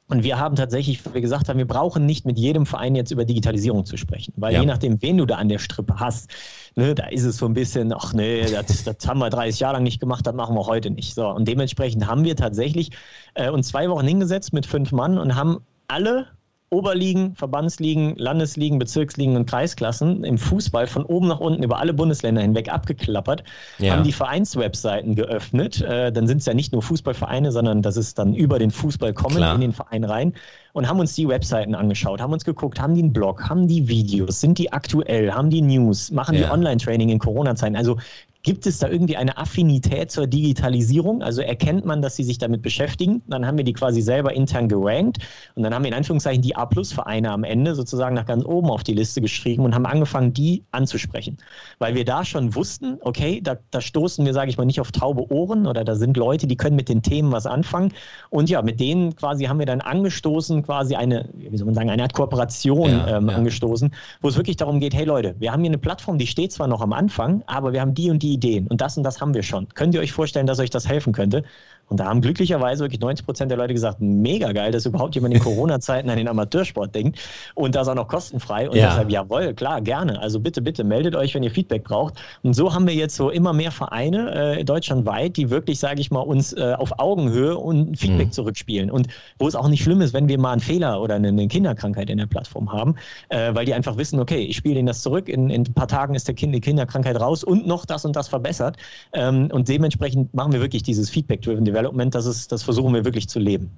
[0.08, 3.10] und wir haben tatsächlich, wie wir gesagt haben, wir brauchen nicht mit jedem Verein jetzt
[3.10, 4.60] über Digitalisierung zu sprechen, weil ja.
[4.60, 6.30] je nachdem, wen du da an der Strippe hast,
[6.76, 9.74] ne, da ist es so ein bisschen, ach nee, das, das haben wir 30 Jahre
[9.74, 11.14] lang nicht gemacht, das machen wir heute nicht.
[11.14, 12.90] So, und dementsprechend haben wir tatsächlich
[13.34, 16.28] äh, uns zwei Wochen hingesetzt mit fünf Mann und haben alle
[16.70, 22.42] Oberligen, Verbandsligen, Landesligen, Bezirksligen und Kreisklassen im Fußball von oben nach unten über alle Bundesländer
[22.42, 23.42] hinweg abgeklappert,
[23.78, 23.94] ja.
[23.94, 25.80] haben die Vereinswebseiten geöffnet.
[25.80, 29.14] Äh, dann sind es ja nicht nur Fußballvereine, sondern das ist dann über den Fußball
[29.14, 29.54] kommen Klar.
[29.54, 30.34] in den Verein rein
[30.72, 33.88] und haben uns die Webseiten angeschaut, haben uns geguckt, haben die einen Blog, haben die
[33.88, 36.42] Videos, sind die aktuell, haben die News, machen ja.
[36.42, 37.76] die Online-Training in Corona-Zeiten.
[37.76, 37.96] Also
[38.44, 41.22] Gibt es da irgendwie eine Affinität zur Digitalisierung?
[41.22, 43.20] Also erkennt man, dass sie sich damit beschäftigen?
[43.26, 45.18] Dann haben wir die quasi selber intern gerankt
[45.56, 48.84] und dann haben wir in Anführungszeichen die A-Plus-Vereine am Ende sozusagen nach ganz oben auf
[48.84, 51.38] die Liste geschrieben und haben angefangen, die anzusprechen.
[51.80, 54.92] Weil wir da schon wussten, okay, da, da stoßen wir, sage ich mal, nicht auf
[54.92, 57.92] taube Ohren oder da sind Leute, die können mit den Themen was anfangen.
[58.30, 61.90] Und ja, mit denen quasi haben wir dann angestoßen, quasi eine, wie soll man sagen,
[61.90, 63.34] eine Art Kooperation ja, ähm, ja.
[63.34, 66.52] angestoßen, wo es wirklich darum geht, hey Leute, wir haben hier eine Plattform, die steht
[66.52, 69.20] zwar noch am Anfang, aber wir haben die und die Ideen und das und das
[69.20, 69.68] haben wir schon.
[69.74, 71.44] Könnt ihr euch vorstellen, dass euch das helfen könnte?
[71.88, 75.34] Und da haben glücklicherweise wirklich 90 Prozent der Leute gesagt, mega geil, dass überhaupt jemand
[75.34, 77.18] in Corona-Zeiten an den Amateursport denkt
[77.54, 78.68] und das auch noch kostenfrei.
[78.68, 78.88] Und ja.
[78.88, 80.20] deshalb, jawohl, klar, gerne.
[80.20, 82.14] Also bitte, bitte meldet euch, wenn ihr Feedback braucht.
[82.42, 86.10] Und so haben wir jetzt so immer mehr Vereine äh, deutschlandweit, die wirklich, sage ich
[86.10, 88.32] mal, uns äh, auf Augenhöhe und Feedback mhm.
[88.32, 88.90] zurückspielen.
[88.90, 91.48] Und wo es auch nicht schlimm ist, wenn wir mal einen Fehler oder eine, eine
[91.48, 92.96] Kinderkrankheit in der Plattform haben,
[93.30, 95.88] äh, weil die einfach wissen, okay, ich spiele ihnen das zurück, in, in, ein paar
[95.88, 98.76] Tagen ist der kind, die Kinderkrankheit raus und noch das und das verbessert.
[99.12, 103.04] Ähm, und dementsprechend machen wir wirklich dieses Feedback-Driven Development Development, das, ist, das versuchen wir
[103.04, 103.70] wirklich zu leben.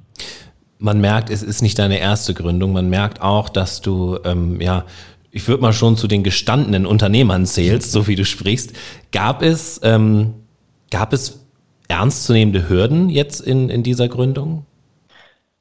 [0.78, 2.72] Man merkt, es ist nicht deine erste Gründung.
[2.72, 4.86] Man merkt auch, dass du, ähm, ja,
[5.30, 8.72] ich würde mal schon zu den gestandenen Unternehmern zählst, so wie du sprichst.
[9.12, 10.34] Gab es, ähm,
[10.90, 11.40] gab es
[11.88, 14.64] ernstzunehmende Hürden jetzt in, in dieser Gründung?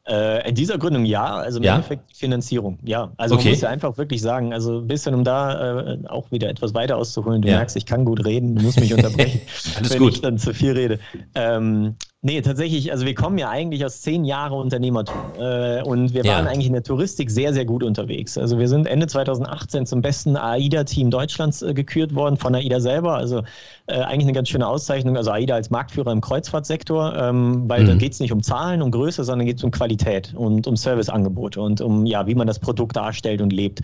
[0.09, 1.75] Äh, in dieser Gründung ja, also im ja?
[1.75, 3.11] Endeffekt Finanzierung, ja.
[3.17, 3.43] Also okay.
[3.43, 6.73] man muss ja einfach wirklich sagen, also ein bisschen, um da äh, auch wieder etwas
[6.73, 7.57] weiter auszuholen, du ja.
[7.57, 9.41] merkst, ich kann gut reden, du musst mich unterbrechen,
[9.77, 10.13] Alles wenn gut.
[10.13, 10.99] ich dann zu viel rede.
[11.35, 16.25] Ähm, Nee, tatsächlich, also wir kommen ja eigentlich aus zehn Jahren Unternehmertum äh, und wir
[16.25, 16.51] waren ja.
[16.51, 18.37] eigentlich in der Touristik sehr, sehr gut unterwegs.
[18.37, 23.15] Also wir sind Ende 2018 zum besten AIDA-Team Deutschlands äh, gekürt worden von AIDA selber.
[23.15, 23.43] Also
[23.85, 25.15] äh, eigentlich eine ganz schöne Auszeichnung.
[25.15, 27.87] Also AIDA als Marktführer im Kreuzfahrtsektor, ähm, weil mhm.
[27.87, 30.75] da geht es nicht um Zahlen, um Größe, sondern geht es um Qualität und um
[30.75, 33.79] Serviceangebote und um ja, wie man das Produkt darstellt und lebt.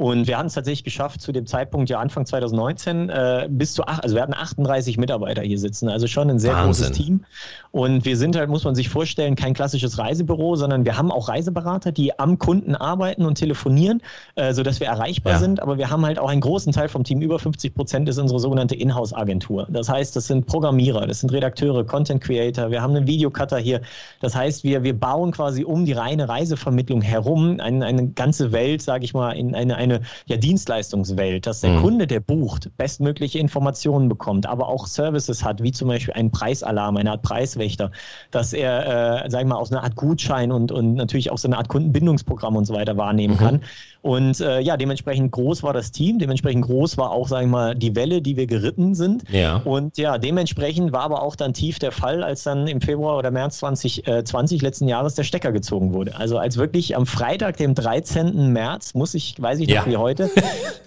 [0.00, 3.84] Und wir haben es tatsächlich geschafft, zu dem Zeitpunkt, ja Anfang 2019, äh, bis zu,
[3.84, 6.86] acht, also wir hatten 38 Mitarbeiter hier sitzen, also schon ein sehr Wahnsinn.
[6.86, 7.24] großes Team.
[7.70, 11.28] Und wir sind halt, muss man sich vorstellen, kein klassisches Reisebüro, sondern wir haben auch
[11.28, 14.00] Reiseberater, die am Kunden arbeiten und telefonieren,
[14.36, 15.38] äh, sodass wir erreichbar ja.
[15.38, 15.60] sind.
[15.60, 18.40] Aber wir haben halt auch einen großen Teil vom Team, über 50 Prozent ist unsere
[18.40, 19.68] sogenannte Inhouse-Agentur.
[19.68, 23.82] Das heißt, das sind Programmierer, das sind Redakteure, Content Creator, wir haben einen Videocutter hier.
[24.20, 28.80] Das heißt, wir, wir bauen quasi um die reine Reisevermittlung herum eine, eine ganze Welt,
[28.80, 31.80] sage ich mal, in eine, eine eine ja, Dienstleistungswelt, dass der mhm.
[31.82, 36.96] Kunde, der bucht, bestmögliche Informationen bekommt, aber auch Services hat, wie zum Beispiel einen Preisalarm,
[36.96, 37.90] eine Art Preiswächter,
[38.30, 41.48] dass er, äh, sagen wir mal, aus einer Art Gutschein und, und natürlich auch so
[41.48, 43.38] eine Art Kundenbindungsprogramm und so weiter wahrnehmen mhm.
[43.38, 43.60] kann.
[44.02, 47.74] Und äh, ja, dementsprechend groß war das Team, dementsprechend groß war auch, sagen wir mal,
[47.74, 49.24] die Welle, die wir geritten sind.
[49.30, 49.56] Ja.
[49.56, 53.30] Und ja, dementsprechend war aber auch dann tief der Fall, als dann im Februar oder
[53.30, 56.16] März 2020 äh, letzten Jahres der Stecker gezogen wurde.
[56.16, 58.52] Also als wirklich am Freitag, dem 13.
[58.52, 59.90] März, muss ich, weiß ich noch ja.
[59.90, 60.30] wie heute,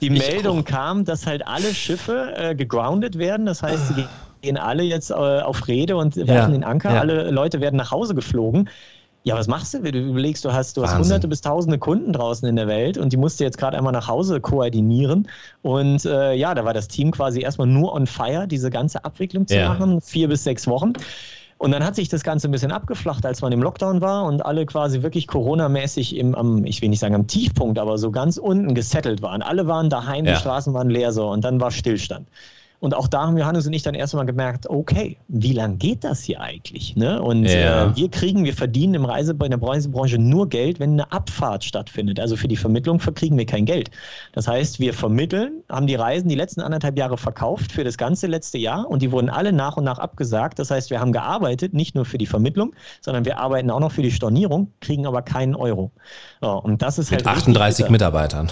[0.01, 3.45] die Meldung kam, dass halt alle Schiffe äh, gegroundet werden.
[3.45, 4.06] Das heißt, sie
[4.41, 6.47] gehen alle jetzt äh, auf Rede und werfen ja.
[6.47, 6.93] den Anker.
[6.93, 6.99] Ja.
[7.01, 8.69] Alle Leute werden nach Hause geflogen.
[9.25, 12.12] Ja, was machst du, wenn du überlegst, du hast, du hast hunderte bis tausende Kunden
[12.12, 15.29] draußen in der Welt und die musst du jetzt gerade einmal nach Hause koordinieren.
[15.62, 19.47] Und äh, ja, da war das Team quasi erstmal nur on fire, diese ganze Abwicklung
[19.47, 19.69] zu ja.
[19.69, 20.91] machen, vier bis sechs Wochen.
[21.63, 24.45] Und dann hat sich das Ganze ein bisschen abgeflacht, als man im Lockdown war und
[24.45, 28.36] alle quasi wirklich Corona-mäßig im, am, ich will nicht sagen am Tiefpunkt, aber so ganz
[28.36, 29.41] unten gesettelt waren.
[29.41, 30.34] Alle waren daheim, ja.
[30.34, 32.28] die Straßen waren leer so und dann war Stillstand.
[32.84, 36.22] Und auch da haben Johannes und ich dann erstmal gemerkt, okay, wie lange geht das
[36.22, 36.98] hier eigentlich?
[36.98, 37.22] Ne?
[37.22, 37.86] Und ja.
[37.86, 41.63] äh, wir kriegen, wir verdienen im Reise, in der Reisebranche nur Geld, wenn eine Abfahrt
[41.63, 42.19] stattfindet.
[42.19, 43.89] Also für die Vermittlung verkriegen wir kein Geld.
[44.34, 48.28] Das heißt, wir vermitteln, haben die Reisen die letzten anderthalb Jahre verkauft für das ganze
[48.28, 50.60] letzte Jahr und die wurden alle nach und nach abgesagt.
[50.60, 53.93] Das heißt, wir haben gearbeitet, nicht nur für die Vermittlung, sondern wir arbeiten auch noch
[53.93, 55.93] für die Stornierung, kriegen aber keinen Euro.
[56.41, 58.52] So, und das ist Mit halt 38 Mitarbeitern.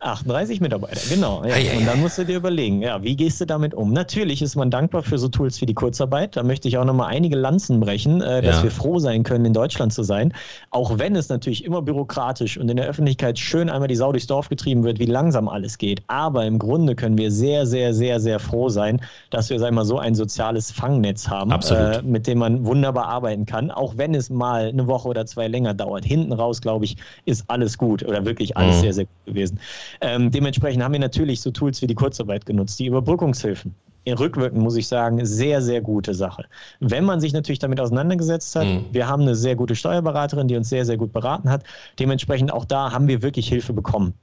[0.00, 1.42] 38 Mitarbeiter, genau.
[1.44, 1.54] Ja.
[1.78, 3.92] Und dann musst du dir überlegen, ja, wie gehst du damit um?
[3.92, 6.36] Natürlich ist man dankbar für so Tools wie die Kurzarbeit.
[6.36, 8.64] Da möchte ich auch nochmal einige Lanzen brechen, äh, dass ja.
[8.64, 10.34] wir froh sein können, in Deutschland zu sein.
[10.70, 14.26] Auch wenn es natürlich immer bürokratisch und in der Öffentlichkeit schön einmal die Sau durchs
[14.26, 16.02] Dorf getrieben wird, wie langsam alles geht.
[16.08, 19.84] Aber im Grunde können wir sehr, sehr, sehr, sehr froh sein, dass wir, wir mal,
[19.84, 23.70] so ein soziales Fangnetz haben, äh, mit dem man wunderbar arbeiten kann.
[23.70, 26.04] Auch wenn es mal eine Woche oder zwei länger dauert.
[26.04, 28.80] Hinten raus, glaube ich, ist alles gut oder wirklich alles mhm.
[28.80, 29.58] sehr, sehr gut gewesen.
[30.00, 33.74] Ähm, dementsprechend haben wir natürlich so Tools wie die Kurzarbeit genutzt, die Überbrückungshilfen.
[34.04, 36.44] In Rückwirkend muss ich sagen, sehr, sehr gute Sache.
[36.78, 38.84] Wenn man sich natürlich damit auseinandergesetzt hat, mhm.
[38.92, 41.64] wir haben eine sehr gute Steuerberaterin, die uns sehr, sehr gut beraten hat.
[41.98, 44.14] Dementsprechend auch da haben wir wirklich Hilfe bekommen.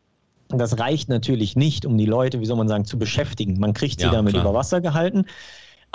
[0.48, 3.60] Das reicht natürlich nicht, um die Leute, wie soll man sagen, zu beschäftigen.
[3.60, 4.46] Man kriegt sie ja, damit klar.
[4.46, 5.26] über Wasser gehalten.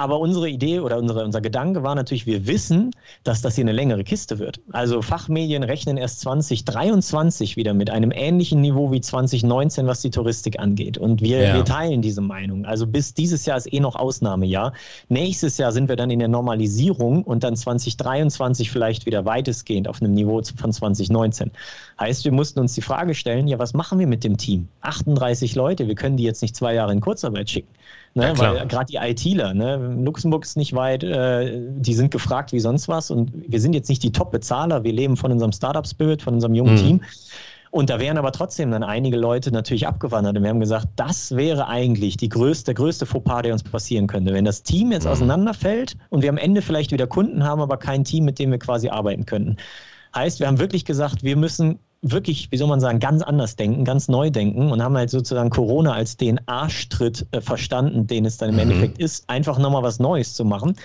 [0.00, 2.92] Aber unsere Idee oder unsere, unser Gedanke war natürlich, wir wissen,
[3.24, 4.60] dass das hier eine längere Kiste wird.
[4.70, 10.60] Also Fachmedien rechnen erst 2023 wieder mit einem ähnlichen Niveau wie 2019, was die Touristik
[10.60, 10.98] angeht.
[10.98, 11.54] Und wir, ja.
[11.56, 12.64] wir teilen diese Meinung.
[12.64, 14.72] Also bis dieses Jahr ist eh noch Ausnahmejahr.
[15.08, 20.00] Nächstes Jahr sind wir dann in der Normalisierung und dann 2023 vielleicht wieder weitestgehend auf
[20.00, 21.50] einem Niveau von 2019.
[21.98, 24.68] Heißt, wir mussten uns die Frage stellen, ja, was machen wir mit dem Team?
[24.82, 27.74] 38 Leute, wir können die jetzt nicht zwei Jahre in Kurzarbeit schicken.
[28.14, 28.24] Ne?
[28.24, 29.76] Ja, Weil gerade die ITler, ne?
[30.04, 33.88] Luxemburg ist nicht weit, äh, die sind gefragt wie sonst was und wir sind jetzt
[33.88, 36.78] nicht die Top-Bezahler, wir leben von unserem Startup-Spirit, von unserem jungen mhm.
[36.78, 37.00] Team.
[37.70, 40.36] Und da wären aber trotzdem dann einige Leute natürlich abgewandert.
[40.36, 44.06] Und wir haben gesagt, das wäre eigentlich die größte, der größte Fauxpas, der uns passieren
[44.06, 44.32] könnte.
[44.32, 45.10] Wenn das Team jetzt mhm.
[45.10, 48.58] auseinanderfällt und wir am Ende vielleicht wieder Kunden haben, aber kein Team, mit dem wir
[48.58, 49.56] quasi arbeiten könnten.
[50.14, 53.84] Heißt, wir haben wirklich gesagt, wir müssen wirklich, wie soll man sagen, ganz anders denken,
[53.84, 58.36] ganz neu denken und haben halt sozusagen Corona als den Arschtritt äh, verstanden, den es
[58.36, 58.62] dann im mhm.
[58.62, 60.76] Endeffekt ist, einfach nochmal was Neues zu machen.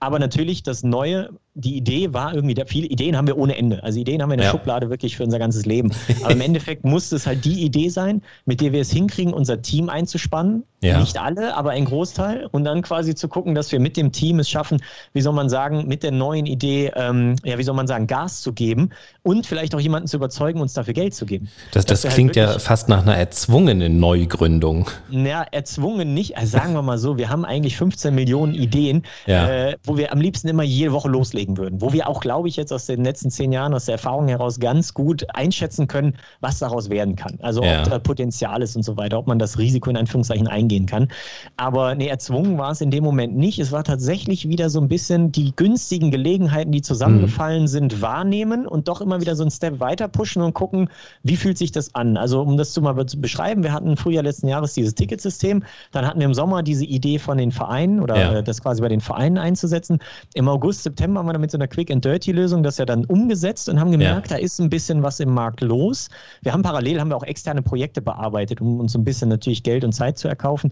[0.00, 3.82] Aber natürlich, das Neue, die Idee war irgendwie, da viele Ideen haben wir ohne Ende.
[3.82, 4.52] Also Ideen haben wir in der ja.
[4.52, 5.92] Schublade wirklich für unser ganzes Leben.
[6.22, 9.62] Aber im Endeffekt muss es halt die Idee sein, mit der wir es hinkriegen, unser
[9.62, 10.98] Team einzuspannen, Ja.
[10.98, 12.48] Nicht alle, aber ein Großteil.
[12.50, 15.50] Und dann quasi zu gucken, dass wir mit dem Team es schaffen, wie soll man
[15.50, 18.90] sagen, mit der neuen Idee, ähm, ja, wie soll man sagen, Gas zu geben
[19.22, 21.48] und vielleicht auch jemanden zu überzeugen, uns dafür Geld zu geben.
[21.72, 24.88] Das, das halt klingt halt ja fast nach einer erzwungenen Neugründung.
[25.10, 26.38] Ja, erzwungen nicht.
[26.38, 29.48] Also sagen wir mal so, wir haben eigentlich 15 Millionen Ideen, ja.
[29.48, 31.80] äh, wo wir am liebsten immer jede Woche loslegen würden.
[31.80, 34.60] Wo wir auch, glaube ich, jetzt aus den letzten zehn Jahren, aus der Erfahrung heraus
[34.60, 37.38] ganz gut einschätzen können, was daraus werden kann.
[37.40, 37.80] Also ja.
[37.80, 41.08] ob da Potenzial ist und so weiter, ob man das Risiko in Anführungszeichen eingehen kann.
[41.56, 43.58] Aber nee, erzwungen war es in dem Moment nicht.
[43.58, 47.68] Es war tatsächlich wieder so ein bisschen die günstigen Gelegenheiten, die zusammengefallen mhm.
[47.68, 50.88] sind, wahrnehmen und doch immer wieder so einen Step weiter pushen und gucken,
[51.22, 52.16] wie fühlt sich das an.
[52.16, 55.64] Also um das zu mal zu beschreiben, wir hatten im Frühjahr letzten Jahres dieses Ticketsystem,
[55.92, 58.32] dann hatten wir im Sommer diese Idee von den Vereinen oder ja.
[58.34, 59.98] Äh, das quasi bei den Vereinen einzusetzen.
[60.34, 63.68] Im August, September dann mit so einer Quick and Dirty Lösung das ja dann umgesetzt
[63.68, 64.36] und haben gemerkt, ja.
[64.36, 66.08] da ist ein bisschen was im Markt los.
[66.42, 69.62] Wir haben parallel haben wir auch externe Projekte bearbeitet, um uns so ein bisschen natürlich
[69.62, 70.70] Geld und Zeit zu erkaufen.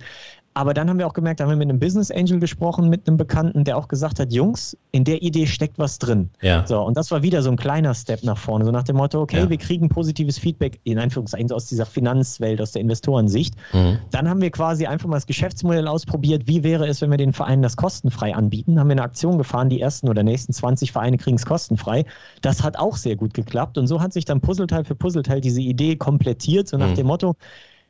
[0.58, 3.06] Aber dann haben wir auch gemerkt, da haben wir mit einem Business Angel gesprochen, mit
[3.06, 6.30] einem Bekannten, der auch gesagt hat, Jungs, in der Idee steckt was drin.
[6.42, 6.66] Ja.
[6.66, 9.20] So, und das war wieder so ein kleiner Step nach vorne, so nach dem Motto,
[9.20, 9.48] okay, ja.
[9.48, 13.54] wir kriegen positives Feedback, in Anführungszeichen aus dieser Finanzwelt, aus der Investorensicht.
[13.72, 13.98] Mhm.
[14.10, 17.32] Dann haben wir quasi einfach mal das Geschäftsmodell ausprobiert, wie wäre es, wenn wir den
[17.32, 18.80] Vereinen das kostenfrei anbieten.
[18.80, 22.04] Haben wir eine Aktion gefahren, die ersten oder nächsten 20 Vereine kriegen es kostenfrei.
[22.42, 25.60] Das hat auch sehr gut geklappt und so hat sich dann Puzzleteil für Puzzleteil diese
[25.60, 26.94] Idee komplettiert, so nach mhm.
[26.96, 27.36] dem Motto,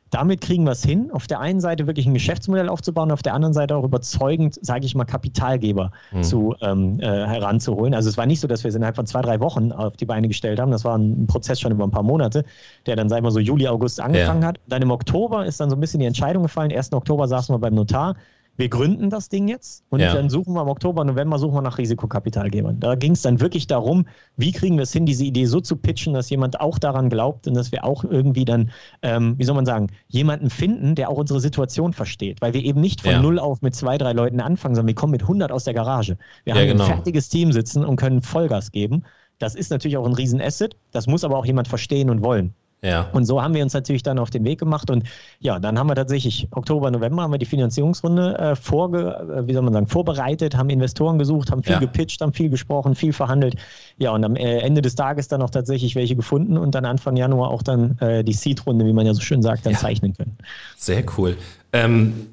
[0.09, 3.33] damit kriegen wir es hin, auf der einen Seite wirklich ein Geschäftsmodell aufzubauen, auf der
[3.33, 6.23] anderen Seite auch überzeugend, sage ich mal, Kapitalgeber mhm.
[6.23, 7.93] zu, ähm, äh, heranzuholen.
[7.93, 10.05] Also es war nicht so, dass wir es innerhalb von zwei, drei Wochen auf die
[10.05, 10.71] Beine gestellt haben.
[10.71, 12.43] Das war ein Prozess schon über ein paar Monate,
[12.85, 14.49] der dann, sagen wir so, Juli, August angefangen ja.
[14.49, 14.59] hat.
[14.67, 16.71] Dann im Oktober ist dann so ein bisschen die Entscheidung gefallen.
[16.71, 16.91] 1.
[16.93, 18.15] Oktober saßen wir beim Notar
[18.59, 20.13] wir gründen das Ding jetzt und ja.
[20.13, 22.81] dann suchen wir im Oktober, November suchen wir nach Risikokapitalgebern.
[22.81, 25.77] Da ging es dann wirklich darum, wie kriegen wir es hin, diese Idee so zu
[25.77, 29.55] pitchen, dass jemand auch daran glaubt und dass wir auch irgendwie dann, ähm, wie soll
[29.55, 32.41] man sagen, jemanden finden, der auch unsere Situation versteht.
[32.41, 33.21] Weil wir eben nicht von ja.
[33.21, 36.17] null auf mit zwei, drei Leuten anfangen, sondern wir kommen mit 100 aus der Garage.
[36.43, 36.83] Wir ja, haben genau.
[36.83, 39.03] ein fertiges Team sitzen und können Vollgas geben.
[39.37, 40.75] Das ist natürlich auch ein Riesenasset.
[40.91, 42.53] Das muss aber auch jemand verstehen und wollen.
[42.81, 43.09] Ja.
[43.11, 45.03] Und so haben wir uns natürlich dann auf den Weg gemacht und
[45.39, 49.53] ja, dann haben wir tatsächlich Oktober, November haben wir die Finanzierungsrunde äh, vorge, äh, wie
[49.53, 51.79] soll man sagen, vorbereitet, haben Investoren gesucht, haben viel ja.
[51.79, 53.55] gepitcht, haben viel gesprochen, viel verhandelt.
[53.97, 57.17] Ja, und am äh, Ende des Tages dann auch tatsächlich welche gefunden und dann Anfang
[57.17, 59.79] Januar auch dann äh, die Seed-Runde, wie man ja so schön sagt, dann ja.
[59.79, 60.37] zeichnen können.
[60.77, 61.35] Sehr cool.
[61.73, 62.27] Ähm,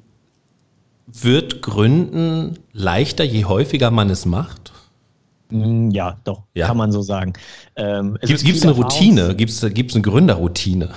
[1.07, 4.71] wird Gründen leichter, je häufiger man es macht?
[5.49, 6.67] Mm, ja, doch, ja.
[6.67, 7.33] kann man so sagen.
[7.75, 9.35] Ähm, Gibt es eine Routine?
[9.35, 10.89] Gibt es eine Gründerroutine?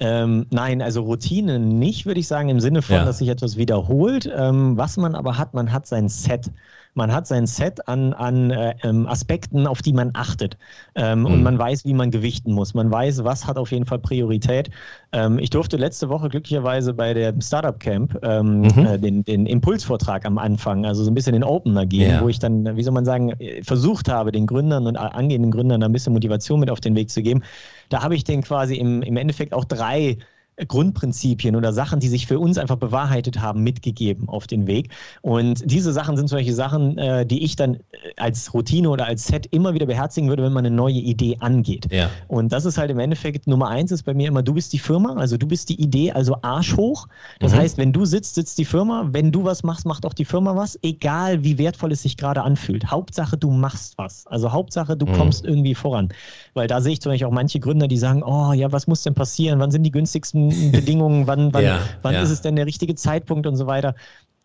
[0.00, 3.04] Ähm, nein, also Routine nicht, würde ich sagen, im Sinne von, ja.
[3.04, 4.30] dass sich etwas wiederholt.
[4.34, 6.50] Ähm, was man aber hat, man hat sein Set.
[6.94, 10.56] Man hat sein Set an, an äh, ähm, Aspekten, auf die man achtet.
[10.94, 11.26] Ähm, mhm.
[11.26, 12.74] Und man weiß, wie man gewichten muss.
[12.74, 14.70] Man weiß, was hat auf jeden Fall Priorität.
[15.12, 18.86] Ähm, ich durfte letzte Woche glücklicherweise bei der Startup Camp ähm, mhm.
[18.86, 22.20] äh, den, den Impulsvortrag am Anfang, also so ein bisschen den Opener gehen, ja.
[22.20, 25.92] wo ich dann, wie soll man sagen, versucht habe, den Gründern und angehenden Gründern ein
[25.92, 27.42] bisschen Motivation mit auf den Weg zu geben.
[27.88, 30.18] Da habe ich den quasi im, im Endeffekt auch drei
[30.66, 34.90] Grundprinzipien oder Sachen, die sich für uns einfach bewahrheitet haben, mitgegeben auf den Weg.
[35.22, 37.78] Und diese Sachen sind solche Sachen, äh, die ich dann äh,
[38.16, 41.88] als Routine oder als Set immer wieder beherzigen würde, wenn man eine neue Idee angeht.
[41.90, 42.10] Ja.
[42.28, 44.78] Und das ist halt im Endeffekt Nummer eins ist bei mir immer, du bist die
[44.78, 47.06] Firma, also du bist die Idee, also Arsch hoch.
[47.38, 47.58] Das mhm.
[47.58, 49.08] heißt, wenn du sitzt, sitzt die Firma.
[49.12, 52.42] Wenn du was machst, macht auch die Firma was, egal wie wertvoll es sich gerade
[52.42, 52.90] anfühlt.
[52.90, 54.26] Hauptsache, du machst was.
[54.26, 55.12] Also Hauptsache, du mhm.
[55.12, 56.10] kommst irgendwie voran.
[56.54, 59.02] Weil da sehe ich zum Beispiel auch manche Gründer, die sagen, oh ja, was muss
[59.02, 59.58] denn passieren?
[59.58, 62.22] Wann sind die günstigsten Bedingungen, wann, wann, ja, wann ja.
[62.22, 63.94] ist es denn der richtige Zeitpunkt und so weiter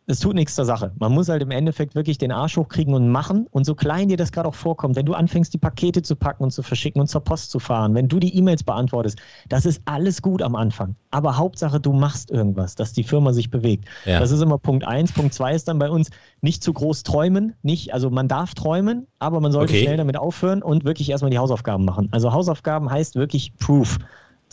[0.08, 0.91] es tut nichts zur Sache.
[1.00, 3.48] Man muss halt im Endeffekt wirklich den Arsch hochkriegen und machen.
[3.52, 6.44] Und so klein dir das gerade auch vorkommt, wenn du anfängst, die Pakete zu packen
[6.44, 9.18] und zu verschicken und zur Post zu fahren, wenn du die E-Mails beantwortest,
[9.50, 10.96] das ist alles gut am Anfang.
[11.10, 13.86] Aber Hauptsache, du machst irgendwas, dass die Firma sich bewegt.
[14.06, 14.20] Ja.
[14.20, 15.12] Das ist immer Punkt eins.
[15.12, 16.10] Punkt zwei ist dann bei uns
[16.41, 17.56] nicht zu groß träumen.
[17.63, 19.84] Nicht, also man darf träumen, aber man sollte okay.
[19.84, 22.10] schnell damit aufhören und wirklich erstmal die Hausaufgaben machen.
[22.12, 23.98] Also Hausaufgaben heißt wirklich Proof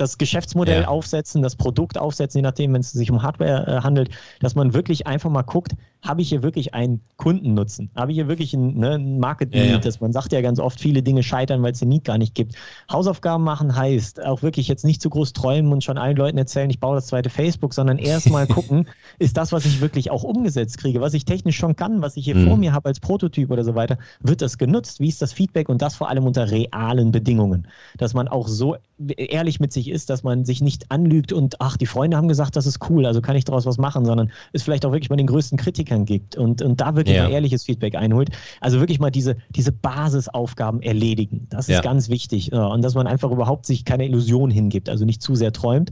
[0.03, 0.89] das Geschäftsmodell ja.
[0.89, 4.11] aufsetzen, das Produkt aufsetzen, je nachdem, wenn es sich um Hardware äh, handelt,
[4.41, 7.91] dass man wirklich einfach mal guckt, habe ich hier wirklich einen Kundennutzen?
[7.95, 9.85] Habe ich hier wirklich ein, ne, ein Market Need?
[9.85, 9.97] Ja, ja.
[10.01, 12.57] man sagt ja ganz oft, viele Dinge scheitern, weil es den Need gar nicht gibt.
[12.91, 16.69] Hausaufgaben machen heißt auch wirklich jetzt nicht zu groß träumen und schon allen Leuten erzählen,
[16.71, 18.89] ich baue das zweite Facebook, sondern erstmal gucken,
[19.21, 22.25] ist das, was ich wirklich auch umgesetzt kriege, was ich technisch schon kann, was ich
[22.25, 22.49] hier mhm.
[22.49, 24.99] vor mir habe als Prototyp oder so weiter, wird das genutzt?
[24.99, 25.69] Wie ist das Feedback?
[25.69, 27.69] Und das vor allem unter realen Bedingungen.
[27.97, 31.77] Dass man auch so ehrlich mit sich ist, dass man sich nicht anlügt und ach,
[31.77, 34.65] die Freunde haben gesagt, das ist cool, also kann ich daraus was machen, sondern ist
[34.65, 35.59] vielleicht auch wirklich mal den größten
[35.93, 37.25] Kritikern gibt und, und da wirklich ja.
[37.25, 38.31] mal ehrliches Feedback einholt.
[38.61, 41.47] Also wirklich mal diese, diese Basisaufgaben erledigen.
[41.51, 41.81] Das ist ja.
[41.81, 42.53] ganz wichtig.
[42.53, 45.91] Und dass man einfach überhaupt sich keine Illusion hingibt, also nicht zu sehr träumt.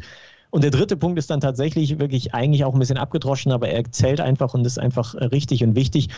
[0.51, 3.85] Und der dritte Punkt ist dann tatsächlich wirklich eigentlich auch ein bisschen abgedroschen, aber er
[3.93, 6.09] zählt einfach und ist einfach richtig und wichtig.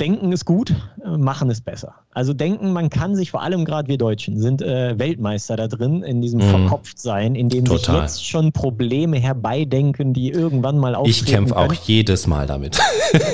[0.00, 1.94] Denken ist gut, machen ist besser.
[2.12, 6.02] Also denken, man kann sich vor allem gerade wir Deutschen sind äh, Weltmeister da drin
[6.02, 6.50] in diesem mhm.
[6.50, 7.78] Verkopftsein, in dem Total.
[7.78, 12.78] sich jetzt schon Probleme herbeidenken, die irgendwann mal auftreten Ich kämpfe auch jedes Mal damit.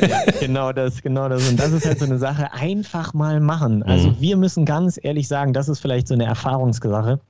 [0.03, 1.49] ja, genau das, genau das.
[1.49, 3.83] Und das ist halt so eine Sache, einfach mal machen.
[3.83, 4.17] Also mhm.
[4.21, 7.21] wir müssen ganz ehrlich sagen, das ist vielleicht so eine Erfahrungssache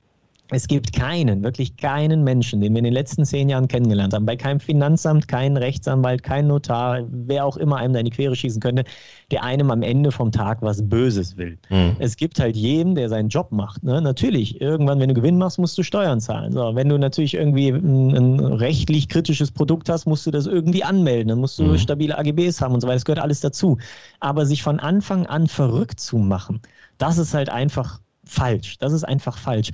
[0.49, 4.25] es gibt keinen, wirklich keinen Menschen, den wir in den letzten zehn Jahren kennengelernt haben,
[4.25, 8.35] bei keinem Finanzamt, keinen Rechtsanwalt, kein Notar, wer auch immer einem da in die Quere
[8.35, 8.83] schießen könnte,
[9.31, 11.57] der einem am Ende vom Tag was Böses will.
[11.69, 11.95] Mhm.
[11.99, 13.83] Es gibt halt jeden, der seinen Job macht.
[13.83, 14.01] Ne?
[14.01, 16.51] Natürlich, irgendwann, wenn du Gewinn machst, musst du Steuern zahlen.
[16.51, 20.83] So, wenn du natürlich irgendwie ein, ein rechtlich kritisches Produkt hast, musst du das irgendwie
[20.83, 21.29] anmelden.
[21.29, 21.77] Dann musst du mhm.
[21.77, 22.97] stabile AGBs haben und so weiter.
[22.97, 23.77] Das gehört alles dazu.
[24.19, 26.61] Aber sich von Anfang an verrückt zu machen,
[26.97, 28.77] das ist halt einfach falsch.
[28.77, 29.71] Das ist einfach falsch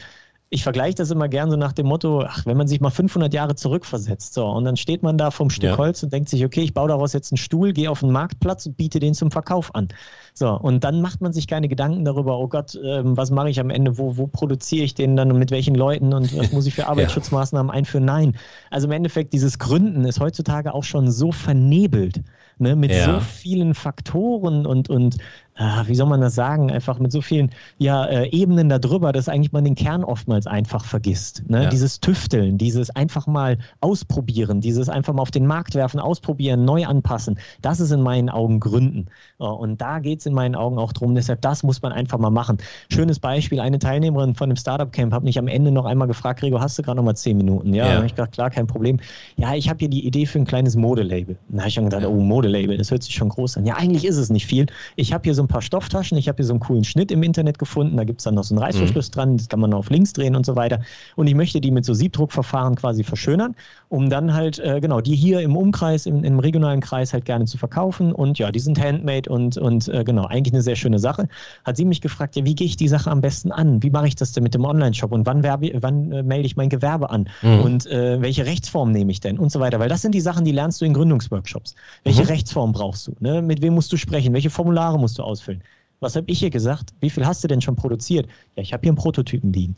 [0.51, 3.31] ich vergleiche das immer gern so nach dem Motto, ach, wenn man sich mal 500
[3.33, 5.77] Jahre zurückversetzt, so, und dann steht man da vom Stück ja.
[5.77, 8.65] Holz und denkt sich, okay, ich baue daraus jetzt einen Stuhl, gehe auf den Marktplatz
[8.65, 9.89] und biete den zum Verkauf an.
[10.33, 13.59] So, und dann macht man sich keine Gedanken darüber, oh Gott, ähm, was mache ich
[13.59, 16.65] am Ende, wo, wo produziere ich den dann und mit welchen Leuten und was muss
[16.65, 18.05] ich für Arbeitsschutzmaßnahmen einführen?
[18.05, 18.35] Nein.
[18.71, 22.23] Also im Endeffekt, dieses Gründen ist heutzutage auch schon so vernebelt,
[22.57, 23.05] ne, mit ja.
[23.05, 25.17] so vielen Faktoren und, und
[25.60, 29.30] ah, wie soll man das sagen, einfach mit so vielen ja, äh, Ebenen darüber, dass
[29.30, 31.43] eigentlich man den Kern oftmals einfach vergisst.
[31.48, 31.65] Ne?
[31.65, 31.69] Ja.
[31.69, 36.86] Dieses Tüfteln, dieses einfach mal ausprobieren, dieses einfach mal auf den Markt werfen, ausprobieren, neu
[36.86, 39.08] anpassen, das ist in meinen Augen Gründen.
[39.38, 41.13] Und da geht es in meinen Augen auch drum.
[41.13, 42.58] Deshalb, das muss man einfach mal machen.
[42.89, 46.62] Schönes Beispiel, eine Teilnehmerin von einem Startup-Camp hat mich am Ende noch einmal gefragt, Gregor,
[46.62, 47.74] hast du gerade noch mal zehn Minuten?
[47.74, 47.95] Ja, ja.
[47.95, 49.00] habe ich gedacht, klar, kein Problem.
[49.36, 51.38] Ja, ich habe hier die Idee für ein kleines Modelabel.
[51.50, 53.65] Da habe ich schon gedacht, oh, Modelabel, das hört sich schon groß an.
[53.65, 54.67] Ja, eigentlich ist es nicht viel.
[54.95, 56.17] Ich habe hier so ein paar Stofftaschen.
[56.17, 57.97] Ich habe hier so einen coolen Schnitt im Internet gefunden.
[57.97, 59.13] Da gibt es dann noch so einen Reißverschluss mhm.
[59.13, 59.38] dran.
[59.38, 60.79] Das kann man auf links drehen und so weiter.
[61.17, 63.55] Und ich möchte die mit so Siebdruckverfahren quasi verschönern,
[63.89, 67.45] um dann halt, äh, genau, die hier im Umkreis, im, im, regionalen Kreis halt gerne
[67.45, 68.13] zu verkaufen.
[68.13, 71.27] Und ja, die sind handmade und, und äh, genau, eigentlich eine sehr schöne Sache.
[71.65, 73.83] Hat sie mich gefragt, ja, wie gehe ich die Sache am besten an?
[73.83, 75.12] Wie mache ich das denn mit dem Online-Shop?
[75.12, 77.27] Und wann, werbe, wann äh, melde ich mein Gewerbe an?
[77.41, 77.62] Mhm.
[77.62, 79.38] Und äh, welche Rechtsform nehme ich denn?
[79.39, 79.79] Und so weiter.
[79.79, 81.75] Weil das sind die Sachen, die lernst du in Gründungsworkshops.
[82.03, 82.27] Welche mhm.
[82.27, 83.15] Rechtsform brauchst du?
[83.19, 83.41] Ne?
[83.41, 84.33] Mit wem musst du sprechen?
[84.33, 85.63] Welche Formulare musst du ausfüllen?
[85.99, 86.93] Was habe ich hier gesagt?
[87.02, 88.28] Wie viel hast du denn schon produziert?
[88.56, 89.75] Ja, ich habe hier einen Prototypen liegen.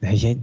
[0.00, 0.36] Ich, äh,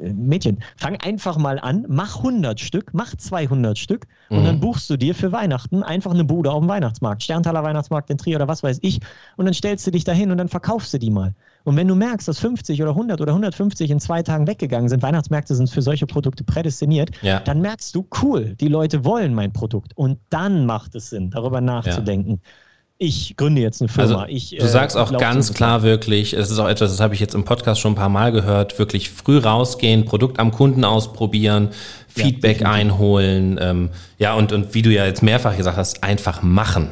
[0.00, 4.44] Mädchen, fang einfach mal an, mach 100 Stück, mach 200 Stück und mhm.
[4.44, 8.16] dann buchst du dir für Weihnachten einfach eine Bude auf dem Weihnachtsmarkt, Sterntaler Weihnachtsmarkt in
[8.16, 9.00] Trier oder was weiß ich
[9.36, 11.34] und dann stellst du dich dahin und dann verkaufst du die mal.
[11.64, 15.02] Und wenn du merkst, dass 50 oder 100 oder 150 in zwei Tagen weggegangen sind,
[15.02, 17.40] Weihnachtsmärkte sind für solche Produkte prädestiniert, ja.
[17.40, 21.60] dann merkst du, cool, die Leute wollen mein Produkt und dann macht es Sinn, darüber
[21.60, 22.40] nachzudenken.
[22.42, 22.50] Ja
[23.02, 24.22] ich gründe jetzt eine Firma.
[24.22, 27.14] Also, ich, du sagst äh, auch ganz klar wirklich, es ist auch etwas, das habe
[27.14, 30.84] ich jetzt im Podcast schon ein paar Mal gehört, wirklich früh rausgehen, Produkt am Kunden
[30.84, 31.70] ausprobieren,
[32.08, 36.42] Feedback ja, einholen, ähm, ja, und, und wie du ja jetzt mehrfach gesagt hast, einfach
[36.42, 36.90] machen.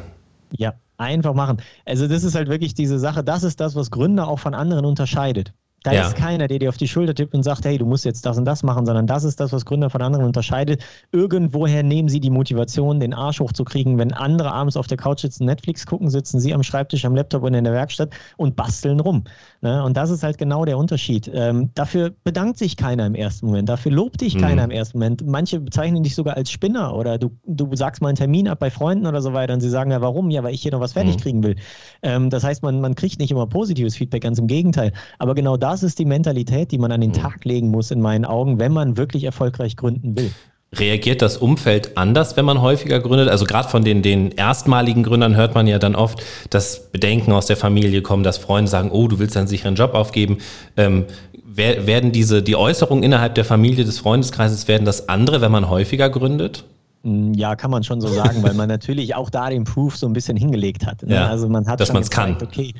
[0.57, 1.61] Ja, einfach machen.
[1.85, 4.83] Also das ist halt wirklich diese Sache, das ist das, was Gründer auch von anderen
[4.83, 5.53] unterscheidet.
[5.83, 6.07] Da ja.
[6.07, 8.37] ist keiner, der dir auf die Schulter tippt und sagt, hey, du musst jetzt das
[8.37, 10.83] und das machen, sondern das ist das, was Gründer von anderen unterscheidet.
[11.11, 15.45] Irgendwoher nehmen sie die Motivation, den Arsch hochzukriegen, wenn andere abends auf der Couch sitzen,
[15.45, 19.23] Netflix gucken, sitzen sie am Schreibtisch, am Laptop und in der Werkstatt und basteln rum.
[19.61, 19.83] Ne?
[19.83, 21.29] Und das ist halt genau der Unterschied.
[21.33, 24.41] Ähm, dafür bedankt sich keiner im ersten Moment, dafür lobt dich mhm.
[24.41, 25.25] keiner im ersten Moment.
[25.25, 28.69] Manche bezeichnen dich sogar als Spinner oder du, du sagst mal einen Termin ab bei
[28.69, 30.29] Freunden oder so weiter und sie sagen, ja, warum?
[30.29, 31.19] Ja, weil ich hier noch was fertig mhm.
[31.19, 31.55] kriegen will.
[32.03, 34.93] Ähm, das heißt, man, man kriegt nicht immer positives Feedback, ganz im Gegenteil.
[35.17, 37.15] Aber genau da das ist die Mentalität, die man an den mhm.
[37.15, 40.31] Tag legen muss, in meinen Augen, wenn man wirklich erfolgreich gründen will.
[40.73, 43.27] Reagiert das Umfeld anders, wenn man häufiger gründet?
[43.27, 47.45] Also gerade von den, den erstmaligen Gründern hört man ja dann oft, dass Bedenken aus
[47.45, 50.37] der Familie kommen, dass Freunde sagen, oh, du willst einen sicheren Job aufgeben.
[50.77, 51.05] Ähm,
[51.43, 56.09] werden diese, die Äußerungen innerhalb der Familie, des Freundeskreises, werden das andere, wenn man häufiger
[56.09, 56.63] gründet?
[57.03, 60.07] Mm, ja, kann man schon so sagen, weil man natürlich auch da den Proof so
[60.07, 61.03] ein bisschen hingelegt hat.
[61.03, 61.15] Ne?
[61.15, 62.37] Ja, also man hat dass man es kann.
[62.41, 62.73] Okay,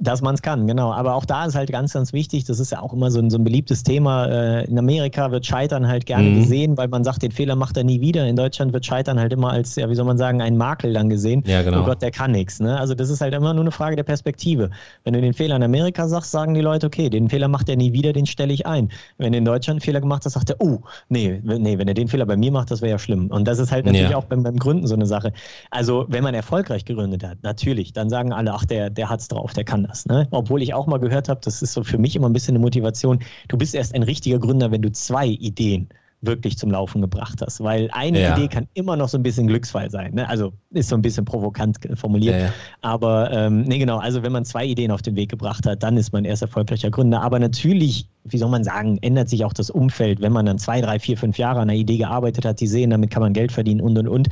[0.00, 0.92] dass man es kann, genau.
[0.92, 3.30] Aber auch da ist halt ganz, ganz wichtig, das ist ja auch immer so ein,
[3.30, 4.26] so ein beliebtes Thema.
[4.26, 6.40] Äh, in Amerika wird Scheitern halt gerne mhm.
[6.40, 8.26] gesehen, weil man sagt, den Fehler macht er nie wieder.
[8.26, 11.08] In Deutschland wird Scheitern halt immer als, ja, wie soll man sagen, ein Makel dann
[11.08, 11.42] gesehen.
[11.46, 11.82] Ja, genau.
[11.82, 12.60] Oh Gott, der kann nichts.
[12.60, 12.78] Ne?
[12.78, 14.70] Also das ist halt immer nur eine Frage der Perspektive.
[15.04, 17.76] Wenn du den Fehler in Amerika sagst, sagen die Leute, okay, den Fehler macht er
[17.76, 18.90] nie wieder, den stelle ich ein.
[19.18, 21.94] Wenn er in Deutschland einen Fehler gemacht hat, sagt er, oh, nee, nee, wenn er
[21.94, 23.28] den Fehler bei mir macht, das wäre ja schlimm.
[23.28, 24.16] Und das ist halt natürlich ja.
[24.16, 25.32] auch beim, beim Gründen so eine Sache.
[25.70, 29.52] Also wenn man erfolgreich gegründet hat, natürlich, dann sagen alle, ach, der, der es drauf,
[29.52, 30.06] der kann das.
[30.06, 30.28] Ne?
[30.30, 32.52] Obwohl ich ich auch mal gehört habe, das ist so für mich immer ein bisschen
[32.52, 33.18] eine Motivation.
[33.48, 35.88] Du bist erst ein richtiger Gründer, wenn du zwei Ideen
[36.20, 37.62] wirklich zum Laufen gebracht hast.
[37.62, 38.36] Weil eine ja.
[38.36, 40.14] Idee kann immer noch so ein bisschen Glücksfall sein.
[40.14, 40.28] Ne?
[40.28, 42.34] Also ist so ein bisschen provokant formuliert.
[42.34, 42.52] Ja, ja.
[42.80, 45.96] Aber ähm, nee, genau, also wenn man zwei Ideen auf den Weg gebracht hat, dann
[45.96, 47.22] ist man erst erfolgreicher Gründer.
[47.22, 50.80] Aber natürlich, wie soll man sagen, ändert sich auch das Umfeld, wenn man dann zwei,
[50.80, 53.52] drei, vier, fünf Jahre an einer Idee gearbeitet hat, die sehen, damit kann man Geld
[53.52, 54.28] verdienen und und und.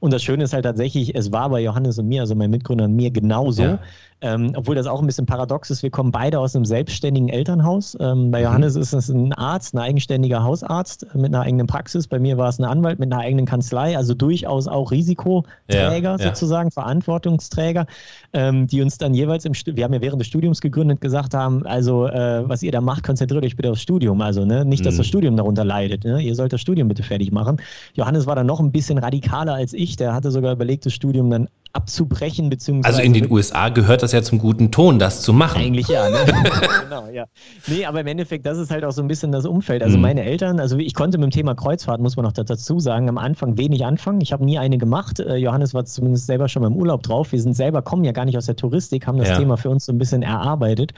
[0.00, 2.84] Und das Schöne ist halt tatsächlich, es war bei Johannes und mir, also meinem Mitgründer
[2.84, 3.62] und mir genauso.
[3.62, 3.78] Ja.
[4.20, 7.96] Ähm, obwohl das auch ein bisschen paradox ist, wir kommen beide aus einem selbstständigen Elternhaus.
[8.00, 8.46] Ähm, bei mhm.
[8.46, 8.82] Johannes mhm.
[8.82, 12.08] ist es ein Arzt, ein eigenständiger Hausarzt mit einer eigenen Praxis.
[12.08, 16.18] Bei mir war es ein Anwalt mit einer eigenen Kanzlei, also durchaus auch Risikoträger ja,
[16.18, 16.82] sozusagen, ja.
[16.82, 17.86] Verantwortungsträger,
[18.32, 21.34] ähm, die uns dann jeweils im Studium, wir haben ja während des Studiums gegründet, gesagt
[21.34, 24.20] haben, also äh, was ihr da macht, konzentriert euch bitte aufs Studium.
[24.20, 24.64] Also ne?
[24.64, 24.98] nicht, dass mhm.
[24.98, 26.02] das Studium darunter leidet.
[26.02, 26.20] Ne?
[26.20, 27.58] Ihr sollt das Studium bitte fertig machen.
[27.94, 29.94] Johannes war dann noch ein bisschen radikaler als ich.
[29.94, 31.48] Der hatte sogar überlegt, das Studium dann
[31.78, 32.96] abzubrechen, beziehungsweise.
[32.96, 35.60] Also in den USA gehört das ja zum guten Ton, das zu machen.
[35.60, 36.18] Eigentlich ja, ne?
[36.82, 37.26] genau, ja.
[37.68, 39.84] Nee, aber im Endeffekt, das ist halt auch so ein bisschen das Umfeld.
[39.84, 40.02] Also mhm.
[40.02, 43.16] meine Eltern, also ich konnte mit dem Thema Kreuzfahrt, muss man noch dazu sagen, am
[43.16, 44.20] Anfang wenig anfangen.
[44.20, 45.20] Ich habe nie eine gemacht.
[45.20, 47.30] Äh, Johannes war zumindest selber schon mal im Urlaub drauf.
[47.30, 49.38] Wir sind selber, kommen ja gar nicht aus der Touristik, haben das ja.
[49.38, 50.92] Thema für uns so ein bisschen erarbeitet.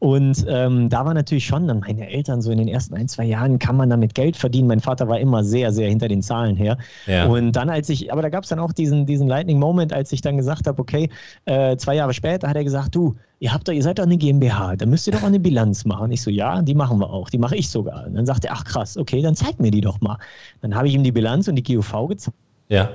[0.00, 3.24] Und ähm, da war natürlich schon dann meine Eltern so in den ersten ein, zwei
[3.24, 4.66] Jahren, kann man damit Geld verdienen.
[4.66, 6.76] Mein Vater war immer sehr, sehr hinter den Zahlen her.
[7.06, 7.26] Ja.
[7.26, 10.10] Und dann, als ich, aber da gab es dann auch diesen, diesen Lightning Moment, als
[10.12, 11.08] ich dann gesagt habe, okay,
[11.44, 14.16] äh, zwei Jahre später hat er gesagt, du, ihr habt doch, ihr seid doch eine
[14.16, 16.10] GmbH, da müsst ihr doch eine Bilanz machen.
[16.12, 18.06] Ich so, ja, die machen wir auch, die mache ich sogar.
[18.06, 20.18] Und dann sagt er, ach krass, okay, dann zeig mir die doch mal.
[20.60, 22.36] Dann habe ich ihm die Bilanz und die GUV gezeigt.
[22.68, 22.90] Ja.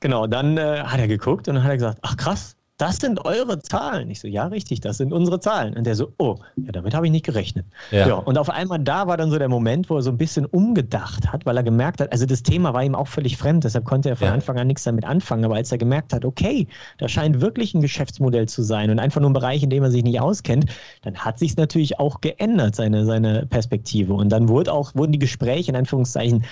[0.00, 3.24] Genau, dann äh, hat er geguckt und dann hat er gesagt, ach krass, das sind
[3.24, 4.10] eure Zahlen.
[4.10, 5.76] Ich so, ja, richtig, das sind unsere Zahlen.
[5.76, 7.66] Und der so, oh, ja, damit habe ich nicht gerechnet.
[7.92, 8.08] Ja.
[8.08, 8.14] ja.
[8.14, 11.32] Und auf einmal da war dann so der Moment, wo er so ein bisschen umgedacht
[11.32, 14.08] hat, weil er gemerkt hat, also das Thema war ihm auch völlig fremd, deshalb konnte
[14.08, 14.34] er von ja.
[14.34, 15.44] Anfang an nichts damit anfangen.
[15.44, 16.66] Aber als er gemerkt hat, okay,
[16.98, 19.92] da scheint wirklich ein Geschäftsmodell zu sein und einfach nur ein Bereich, in dem er
[19.92, 20.66] sich nicht auskennt,
[21.02, 24.14] dann hat sich natürlich auch geändert, seine, seine Perspektive.
[24.14, 26.44] Und dann wurde auch, wurden die Gespräche in Anführungszeichen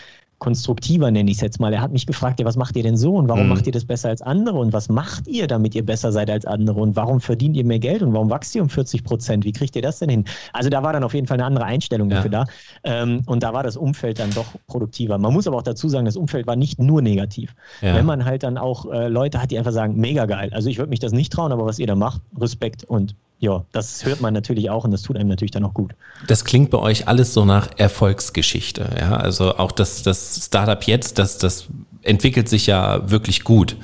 [0.43, 1.72] konstruktiver, nenne ich es jetzt mal.
[1.72, 3.51] Er hat mich gefragt, ja, was macht ihr denn so und warum mhm.
[3.51, 6.45] macht ihr das besser als andere und was macht ihr, damit ihr besser seid als
[6.47, 9.45] andere und warum verdient ihr mehr Geld und warum wächst ihr um 40 Prozent?
[9.45, 10.24] Wie kriegt ihr das denn hin?
[10.53, 12.16] Also da war dann auf jeden Fall eine andere Einstellung ja.
[12.16, 12.45] dafür da
[12.82, 15.16] ähm, und da war das Umfeld dann doch produktiver.
[15.16, 17.55] Man muss aber auch dazu sagen, das Umfeld war nicht nur negativ.
[17.80, 17.95] Ja.
[17.95, 20.51] Wenn man halt dann auch äh, Leute hat, die einfach sagen, mega geil.
[20.53, 23.64] Also ich würde mich das nicht trauen, aber was ihr da macht, Respekt und ja,
[23.72, 25.97] das hört man natürlich auch und das tut einem natürlich dann auch gut.
[26.28, 28.88] Das klingt bei euch alles so nach Erfolgsgeschichte.
[28.97, 31.66] Ja, also auch das, das Startup jetzt, das, das
[32.03, 33.76] entwickelt sich ja wirklich gut,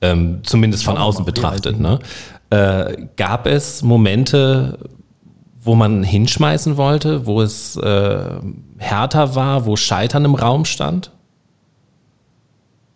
[0.00, 1.78] ähm, zumindest von außen betrachtet.
[1.78, 2.00] Ne?
[2.50, 4.80] Äh, gab es Momente,
[5.60, 8.24] wo man hinschmeißen wollte, wo es äh,
[8.78, 11.12] härter war, wo Scheitern im Raum stand?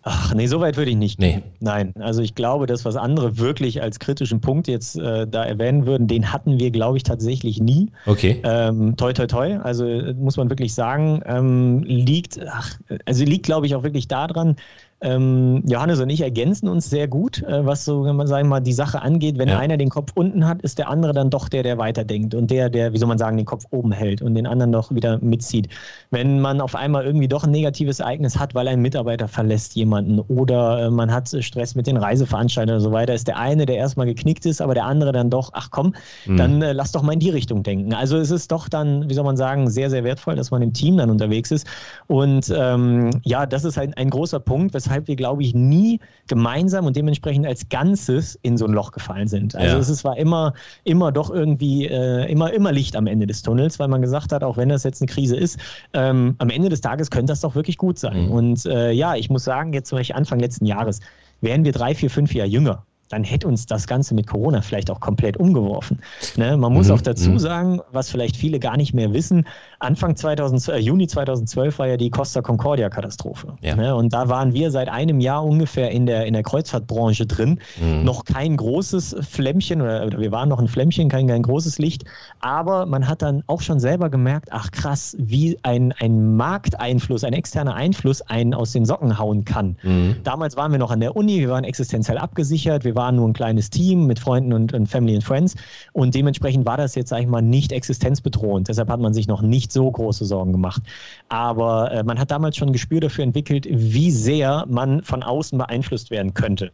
[0.02, 1.18] Ach, nee, so weit würde ich nicht.
[1.18, 1.42] Nee.
[1.60, 5.86] Nein, also ich glaube, das, was andere wirklich als kritischen Punkt jetzt äh, da erwähnen
[5.86, 7.90] würden, den hatten wir, glaube ich, tatsächlich nie.
[8.06, 8.40] Okay.
[8.44, 9.58] Ähm, toi, toi, toi.
[9.58, 14.08] Also äh, muss man wirklich sagen, ähm, liegt, ach, also liegt, glaube ich, auch wirklich
[14.08, 14.56] daran,
[15.00, 18.60] ähm, Johannes und ich ergänzen uns sehr gut, äh, was so, wenn man sagen mal,
[18.60, 19.38] die Sache angeht.
[19.38, 19.58] Wenn ja.
[19.58, 22.68] einer den Kopf unten hat, ist der andere dann doch der, der weiterdenkt und der,
[22.68, 25.68] der, wie soll man sagen, den Kopf oben hält und den anderen doch wieder mitzieht.
[26.10, 30.18] Wenn man auf einmal irgendwie doch ein negatives Ereignis hat, weil ein Mitarbeiter verlässt jemanden
[30.18, 33.76] oder äh, man hat Stress mit den Reiseveranstaltern und so weiter, ist der eine, der
[33.76, 35.94] erstmal geknickt ist, aber der andere dann doch, ach komm,
[36.26, 36.36] mhm.
[36.36, 37.94] dann äh, lass doch mal in die Richtung denken.
[37.94, 40.72] Also es ist doch dann, wie soll man sagen, sehr, sehr wertvoll, dass man im
[40.72, 41.68] Team dann unterwegs ist.
[42.08, 46.00] Und ähm, ja, das ist halt ein großer Punkt, weshalb weshalb wir, glaube ich, nie
[46.28, 49.54] gemeinsam und dementsprechend als Ganzes in so ein Loch gefallen sind.
[49.54, 49.80] Also ja.
[49.80, 53.88] es war immer, immer doch irgendwie, äh, immer, immer Licht am Ende des Tunnels, weil
[53.88, 55.58] man gesagt hat, auch wenn das jetzt eine Krise ist,
[55.92, 58.26] ähm, am Ende des Tages könnte das doch wirklich gut sein.
[58.26, 58.30] Mhm.
[58.30, 61.00] Und äh, ja, ich muss sagen, jetzt zum Beispiel Anfang letzten Jahres,
[61.40, 64.90] wären wir drei, vier, fünf Jahre jünger, dann hätte uns das Ganze mit Corona vielleicht
[64.90, 66.00] auch komplett umgeworfen.
[66.36, 66.56] Ne?
[66.56, 66.94] Man muss mhm.
[66.94, 67.38] auch dazu mhm.
[67.38, 69.46] sagen, was vielleicht viele gar nicht mehr wissen,
[69.80, 73.54] Anfang 2000, äh, Juni 2012 war ja die Costa Concordia-Katastrophe.
[73.60, 73.76] Ja.
[73.76, 73.94] Ne?
[73.94, 77.60] Und da waren wir seit einem Jahr ungefähr in der, in der Kreuzfahrtbranche drin.
[77.80, 78.04] Mhm.
[78.04, 82.04] Noch kein großes Flämmchen oder, oder, wir waren noch ein Flämmchen, kein, kein großes Licht.
[82.40, 87.32] Aber man hat dann auch schon selber gemerkt, ach krass, wie ein, ein Markteinfluss, ein
[87.32, 89.76] externer Einfluss einen aus den Socken hauen kann.
[89.82, 90.16] Mhm.
[90.24, 93.32] Damals waren wir noch an der Uni, wir waren existenziell abgesichert, wir waren nur ein
[93.32, 95.54] kleines Team mit Freunden und, und Family and Friends.
[95.94, 98.68] Und dementsprechend war das jetzt, sage ich mal, nicht existenzbedrohend.
[98.68, 100.82] Deshalb hat man sich noch nicht so große Sorgen gemacht.
[101.30, 105.56] Aber äh, man hat damals schon ein Gespür dafür entwickelt, wie sehr man von außen
[105.56, 106.72] beeinflusst werden könnte.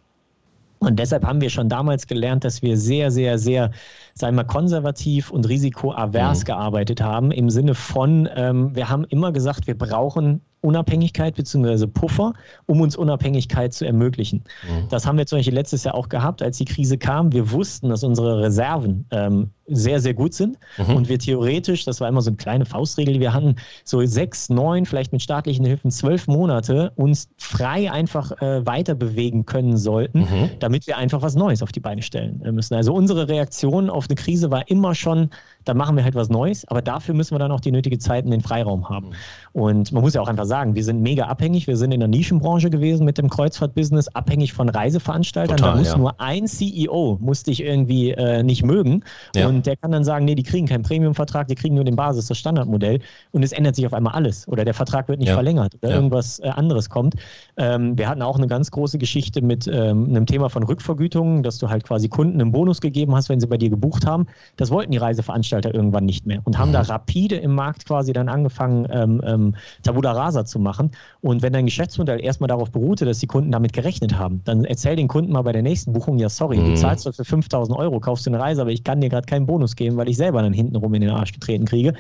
[0.81, 3.71] Und deshalb haben wir schon damals gelernt, dass wir sehr, sehr, sehr,
[4.15, 6.45] sagen wir, konservativ und risikoavers mhm.
[6.45, 7.31] gearbeitet haben.
[7.31, 11.87] Im Sinne von, ähm, wir haben immer gesagt, wir brauchen Unabhängigkeit bzw.
[11.87, 12.33] Puffer,
[12.67, 14.45] um uns Unabhängigkeit zu ermöglichen.
[14.69, 14.89] Mhm.
[14.89, 17.33] Das haben wir zum Beispiel letztes Jahr auch gehabt, als die Krise kam.
[17.33, 20.97] Wir wussten, dass unsere Reserven ähm, sehr, sehr gut sind mhm.
[20.97, 24.85] und wir theoretisch, das war immer so eine kleine Faustregel, wir hatten so sechs, neun,
[24.85, 30.51] vielleicht mit staatlichen Hilfen zwölf Monate uns frei einfach äh, weiter bewegen können sollten, mhm.
[30.59, 32.75] damit wir einfach was Neues auf die Beine stellen äh, müssen.
[32.75, 35.31] Also unsere Reaktion auf eine Krise war immer schon,
[35.65, 38.25] da machen wir halt was Neues, aber dafür müssen wir dann auch die nötige Zeit
[38.25, 39.09] und den Freiraum haben.
[39.09, 39.15] Mhm.
[39.53, 41.67] Und man muss ja auch einfach sagen, wir sind mega abhängig.
[41.67, 45.57] Wir sind in der Nischenbranche gewesen mit dem Kreuzfahrtbusiness, abhängig von Reiseveranstaltern.
[45.57, 45.97] Total, da muss ja.
[45.97, 49.05] nur ein CEO, musste ich irgendwie äh, nicht mögen.
[49.35, 49.49] Ja.
[49.49, 52.27] Und der kann dann sagen, nee, die kriegen keinen Premium-Vertrag, die kriegen nur den Basis,
[52.27, 53.01] das Standardmodell.
[53.33, 54.47] Und es ändert sich auf einmal alles.
[54.49, 55.35] Oder der Vertrag wird nicht ja.
[55.35, 57.15] verlängert oder irgendwas äh, anderes kommt.
[57.57, 61.59] Ähm, wir hatten auch eine ganz große Geschichte mit ähm, einem Thema von Rückvergütungen, dass
[61.59, 64.27] du halt quasi Kunden einen Bonus gegeben hast, wenn sie bei dir gebucht haben.
[64.57, 66.75] Das wollten die Reiseveranstalter irgendwann nicht mehr und haben mhm.
[66.75, 70.91] da rapide im Markt quasi dann angefangen, ähm, ähm Tabula Rasa zu machen.
[71.21, 74.97] Und wenn dein Geschäftsmodell erstmal darauf beruhte, dass die Kunden damit gerechnet haben, dann erzähl
[74.97, 76.67] den Kunden mal bei der nächsten Buchung, ja sorry, mhm.
[76.67, 79.47] du zahlst doch für 5000 Euro, kaufst eine Reise, aber ich kann dir gerade keinen
[79.47, 81.95] Bonus geben, weil ich selber dann hintenrum in den Arsch getreten kriege.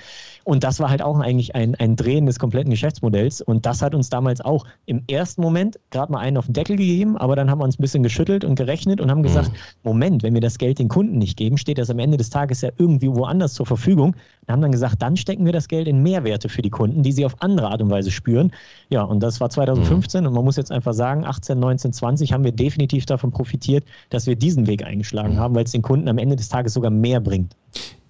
[0.45, 3.41] Und das war halt auch eigentlich ein, ein Drehen des kompletten Geschäftsmodells.
[3.41, 6.77] Und das hat uns damals auch im ersten Moment gerade mal einen auf den Deckel
[6.77, 9.25] gegeben, aber dann haben wir uns ein bisschen geschüttelt und gerechnet und haben mhm.
[9.25, 9.51] gesagt,
[9.83, 12.61] Moment, wenn wir das Geld den Kunden nicht geben, steht das am Ende des Tages
[12.61, 14.15] ja irgendwie woanders zur Verfügung.
[14.45, 17.13] Wir haben dann gesagt, dann stecken wir das Geld in Mehrwerte für die Kunden, die
[17.13, 18.53] sie auf andere Art und Weise spüren.
[18.91, 20.29] Ja, und das war 2015 mhm.
[20.29, 24.27] und man muss jetzt einfach sagen, 18, 19, 20 haben wir definitiv davon profitiert, dass
[24.27, 25.39] wir diesen Weg eingeschlagen mhm.
[25.39, 27.57] haben, weil es den Kunden am Ende des Tages sogar mehr bringt.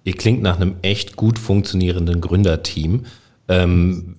[0.05, 3.05] Ihr klingt nach einem echt gut funktionierenden Gründerteam.
[3.49, 4.15] Ähm,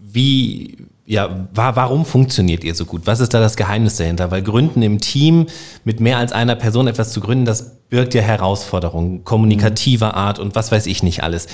[0.00, 3.02] wie, ja, wa warum funktioniert ihr so gut?
[3.04, 4.30] Was ist da das Geheimnis dahinter?
[4.30, 5.46] Weil Gründen im Team
[5.84, 10.54] mit mehr als einer Person etwas zu gründen, das birgt ja Herausforderungen, kommunikativer Art und
[10.54, 11.46] was weiß ich nicht alles.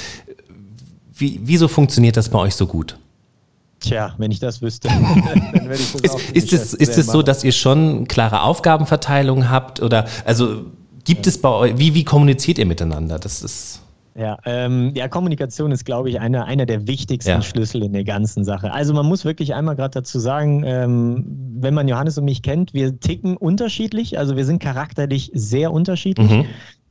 [1.12, 2.97] Wie, wieso funktioniert das bei euch so gut?
[3.81, 7.07] Tja, wenn ich das wüsste, dann würde ich das ist, auch ist es, ist es
[7.07, 10.66] so, dass ihr schon klare Aufgabenverteilung habt oder also
[11.05, 13.18] Gibt es bei euch, wie, wie kommuniziert ihr miteinander?
[13.18, 13.80] Das ist.
[14.16, 17.42] Ja, ähm, ja, Kommunikation ist, glaube ich, einer, einer der wichtigsten ja.
[17.42, 18.72] Schlüssel in der ganzen Sache.
[18.72, 21.24] Also man muss wirklich einmal gerade dazu sagen, ähm,
[21.59, 26.30] wenn man Johannes und mich kennt, wir ticken unterschiedlich, also wir sind charakterlich sehr unterschiedlich.
[26.30, 26.44] Mhm.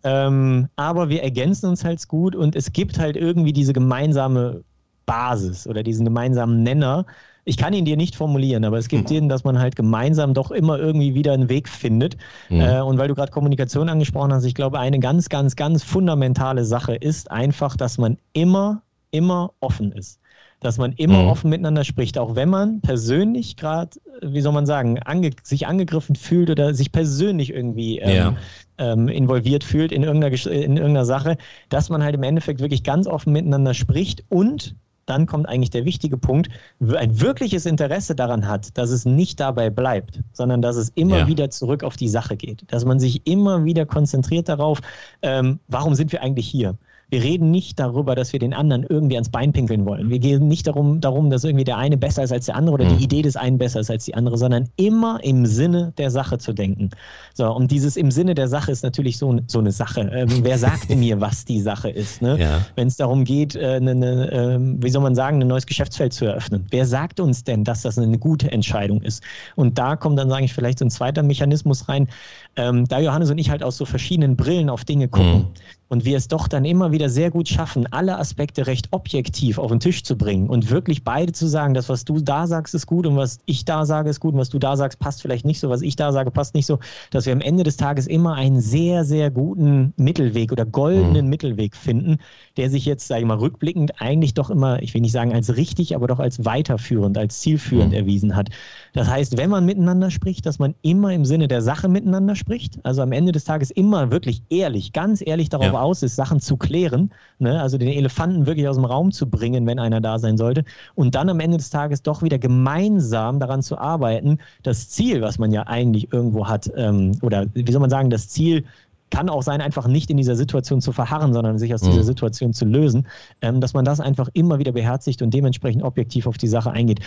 [0.03, 4.63] Ähm, aber wir ergänzen uns halt gut und es gibt halt irgendwie diese gemeinsame
[5.05, 7.05] Basis oder diesen gemeinsamen Nenner,
[7.45, 9.13] ich kann ihn dir nicht formulieren, aber es gibt mhm.
[9.13, 12.17] den, dass man halt gemeinsam doch immer irgendwie wieder einen Weg findet.
[12.49, 12.61] Mhm.
[12.61, 16.63] Äh, und weil du gerade Kommunikation angesprochen hast, ich glaube, eine ganz, ganz, ganz fundamentale
[16.63, 18.81] Sache ist einfach, dass man immer,
[19.11, 20.19] immer offen ist.
[20.61, 21.27] Dass man immer mhm.
[21.27, 26.15] offen miteinander spricht, auch wenn man persönlich gerade, wie soll man sagen, ange sich angegriffen
[26.15, 28.35] fühlt oder sich persönlich irgendwie ähm, ja.
[28.77, 31.35] ähm, involviert fühlt in irgendeiner, in irgendeiner Sache,
[31.67, 34.75] dass man halt im Endeffekt wirklich ganz offen miteinander spricht und
[35.05, 36.49] dann kommt eigentlich der wichtige Punkt,
[36.79, 41.27] ein wirkliches Interesse daran hat, dass es nicht dabei bleibt, sondern dass es immer ja.
[41.27, 42.63] wieder zurück auf die Sache geht.
[42.67, 44.81] Dass man sich immer wieder konzentriert darauf,
[45.21, 46.77] ähm, warum sind wir eigentlich hier?
[47.13, 50.09] Wir reden nicht darüber, dass wir den anderen irgendwie ans Bein pinkeln wollen.
[50.09, 52.85] Wir gehen nicht darum, darum dass irgendwie der eine besser ist als der andere oder
[52.85, 52.97] mhm.
[52.97, 56.39] die Idee des einen besser ist als die andere, sondern immer im Sinne der Sache
[56.39, 56.89] zu denken.
[57.35, 60.09] So, und dieses im Sinne der Sache ist natürlich so, so eine Sache.
[60.11, 62.23] Ähm, wer sagt mir, was die Sache ist?
[62.23, 62.39] Ne?
[62.39, 62.65] Ja.
[62.75, 66.13] Wenn es darum geht, äh, ne, ne, äh, wie soll man sagen, ein neues Geschäftsfeld
[66.13, 66.65] zu eröffnen.
[66.71, 69.21] Wer sagt uns denn, dass das eine gute Entscheidung ist?
[69.55, 72.07] Und da kommt dann, sage ich, vielleicht so ein zweiter Mechanismus rein.
[72.55, 75.33] Ähm, da Johannes und ich halt aus so verschiedenen Brillen auf Dinge gucken.
[75.33, 75.47] Mhm
[75.93, 79.69] und wir es doch dann immer wieder sehr gut schaffen, alle Aspekte recht objektiv auf
[79.69, 82.87] den Tisch zu bringen und wirklich beide zu sagen, das, was du da sagst, ist
[82.87, 85.45] gut und was ich da sage, ist gut und was du da sagst, passt vielleicht
[85.45, 86.79] nicht so, was ich da sage, passt nicht so,
[87.11, 91.29] dass wir am Ende des Tages immer einen sehr, sehr guten Mittelweg oder goldenen mhm.
[91.29, 92.17] Mittelweg finden,
[92.57, 95.57] der sich jetzt, sage ich mal, rückblickend eigentlich doch immer, ich will nicht sagen als
[95.57, 97.97] richtig, aber doch als weiterführend, als zielführend mhm.
[97.97, 98.49] erwiesen hat.
[98.93, 102.42] Das heißt, wenn man miteinander spricht, dass man immer im Sinne der Sache miteinander spricht,
[102.83, 106.39] also am Ende des Tages immer wirklich ehrlich, ganz ehrlich darauf ja aus ist, Sachen
[106.39, 107.61] zu klären, ne?
[107.61, 110.63] also den Elefanten wirklich aus dem Raum zu bringen, wenn einer da sein sollte,
[110.95, 115.39] und dann am Ende des Tages doch wieder gemeinsam daran zu arbeiten, das Ziel, was
[115.39, 118.65] man ja eigentlich irgendwo hat, ähm, oder wie soll man sagen, das Ziel
[119.09, 121.91] kann auch sein, einfach nicht in dieser Situation zu verharren, sondern sich aus mhm.
[121.91, 123.07] dieser Situation zu lösen,
[123.41, 126.99] ähm, dass man das einfach immer wieder beherzigt und dementsprechend objektiv auf die Sache eingeht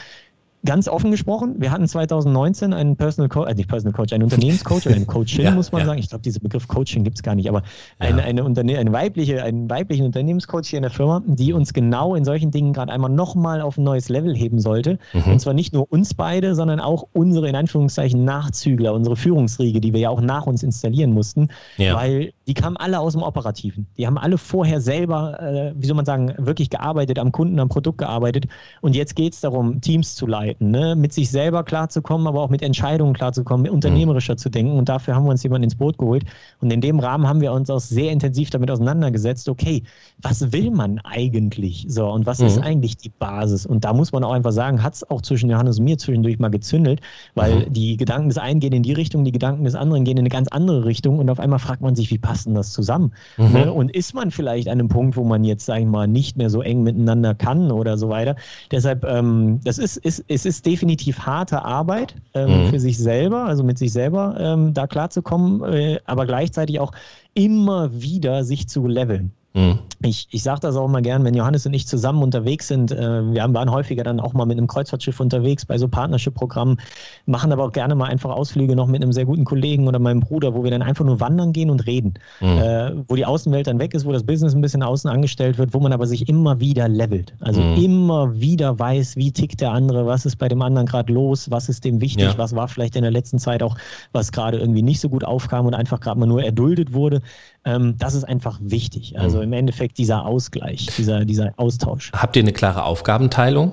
[0.67, 4.87] ganz offen gesprochen, wir hatten 2019 einen Personal Coach, äh nicht Personal Coach, einen Unternehmenscoach
[4.87, 5.87] oder einen Coachin, ja, muss man ja.
[5.87, 5.99] sagen.
[5.99, 7.63] Ich glaube, dieser Begriff Coaching gibt es gar nicht, aber
[8.01, 8.09] ja.
[8.09, 12.15] eine, eine, Unterne eine weibliche, einen weiblichen Unternehmenscoach hier in der Firma, die uns genau
[12.15, 14.99] in solchen Dingen gerade einmal nochmal auf ein neues Level heben sollte.
[15.15, 15.33] Mhm.
[15.33, 19.93] Und zwar nicht nur uns beide, sondern auch unsere, in Anführungszeichen, Nachzügler, unsere Führungsriege, die
[19.95, 21.49] wir ja auch nach uns installieren mussten,
[21.79, 23.87] weil die kamen alle aus dem Operativen.
[23.97, 27.69] Die haben alle vorher selber, äh, wie soll man sagen, wirklich gearbeitet, am Kunden, am
[27.69, 28.47] Produkt gearbeitet.
[28.81, 30.97] Und jetzt geht es darum, Teams zu leiten, ne?
[30.97, 34.39] mit sich selber klarzukommen, aber auch mit Entscheidungen klarzukommen, unternehmerischer mhm.
[34.39, 34.79] zu denken.
[34.79, 36.25] Und dafür haben wir uns jemanden ins Boot geholt.
[36.61, 39.83] Und in dem Rahmen haben wir uns auch sehr intensiv damit auseinandergesetzt, okay,
[40.23, 41.87] was will man eigentlich?
[41.89, 42.47] So, und was mhm.
[42.47, 43.67] ist eigentlich die Basis?
[43.67, 46.39] Und da muss man auch einfach sagen, hat es auch zwischen Johannes und mir zwischendurch
[46.39, 47.01] mal gezündelt,
[47.35, 47.73] weil mhm.
[47.73, 50.29] die Gedanken des einen gehen in die Richtung, die Gedanken des anderen gehen in eine
[50.29, 51.19] ganz andere Richtung.
[51.19, 53.13] Und auf einmal fragt man sich, wie passt denn das zusammen?
[53.37, 53.53] Mhm.
[53.53, 53.73] Ne?
[53.73, 56.51] Und ist man vielleicht an einem Punkt, wo man jetzt, sag ich mal, nicht mehr
[56.51, 58.37] so eng miteinander kann oder so weiter?
[58.71, 62.69] Deshalb, ähm, das ist, ist, es ist definitiv harte Arbeit ähm, mhm.
[62.69, 66.93] für sich selber, also mit sich selber ähm, da klarzukommen, äh, aber gleichzeitig auch
[67.33, 69.33] immer wieder sich zu leveln.
[69.57, 69.79] Mhm.
[70.03, 72.93] Ich, ich sage das auch immer gern, wenn Johannes und ich zusammen unterwegs sind.
[72.93, 76.79] Äh, wir waren häufiger dann auch mal mit einem Kreuzfahrtschiff unterwegs bei so Partnership-Programmen,
[77.25, 80.21] machen aber auch gerne mal einfach Ausflüge noch mit einem sehr guten Kollegen oder meinem
[80.21, 82.15] Bruder, wo wir dann einfach nur wandern gehen und reden.
[82.41, 82.47] Mhm.
[82.47, 85.73] Äh, wo die Außenwelt dann weg ist, wo das Business ein bisschen außen angestellt wird,
[85.73, 87.35] wo man aber sich immer wieder levelt.
[87.41, 87.83] Also mhm.
[87.83, 91.71] immer wieder weiß, wie tickt der andere, was ist bei dem anderen gerade los, was
[91.71, 92.39] ist dem wichtig, ja.
[92.39, 93.77] was war vielleicht in der letzten Zeit auch,
[94.13, 97.23] was gerade irgendwie nicht so gut aufkam und einfach gerade mal nur erduldet wurde.
[97.67, 99.19] Ähm, das ist einfach wichtig.
[99.19, 99.45] Also mhm.
[99.45, 102.13] im Endeffekt dieser Ausgleich, dieser, dieser Austausch.
[102.13, 103.73] Habt ihr eine klare Aufgabenteilung?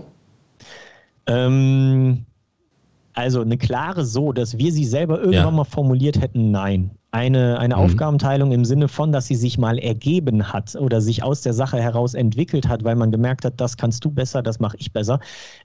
[1.28, 2.26] Ähm,
[3.14, 5.52] also eine klare so, dass wir sie selber irgendwann ja.
[5.52, 7.82] mal formuliert hätten, nein eine, eine mhm.
[7.82, 11.80] Aufgabenteilung im Sinne von, dass sie sich mal ergeben hat oder sich aus der Sache
[11.80, 15.20] heraus entwickelt hat, weil man gemerkt hat, das kannst du besser, das mache ich besser.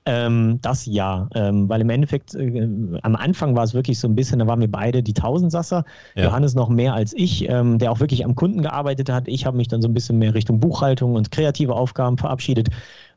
[0.05, 2.69] Ähm, das ja, ähm, weil im Endeffekt äh,
[3.01, 5.85] am Anfang war es wirklich so ein bisschen, da waren wir beide die Tausendsasser,
[6.15, 6.25] ja.
[6.25, 9.27] Johannes noch mehr als ich, ähm, der auch wirklich am Kunden gearbeitet hat.
[9.27, 12.69] Ich habe mich dann so ein bisschen mehr Richtung Buchhaltung und kreative Aufgaben verabschiedet.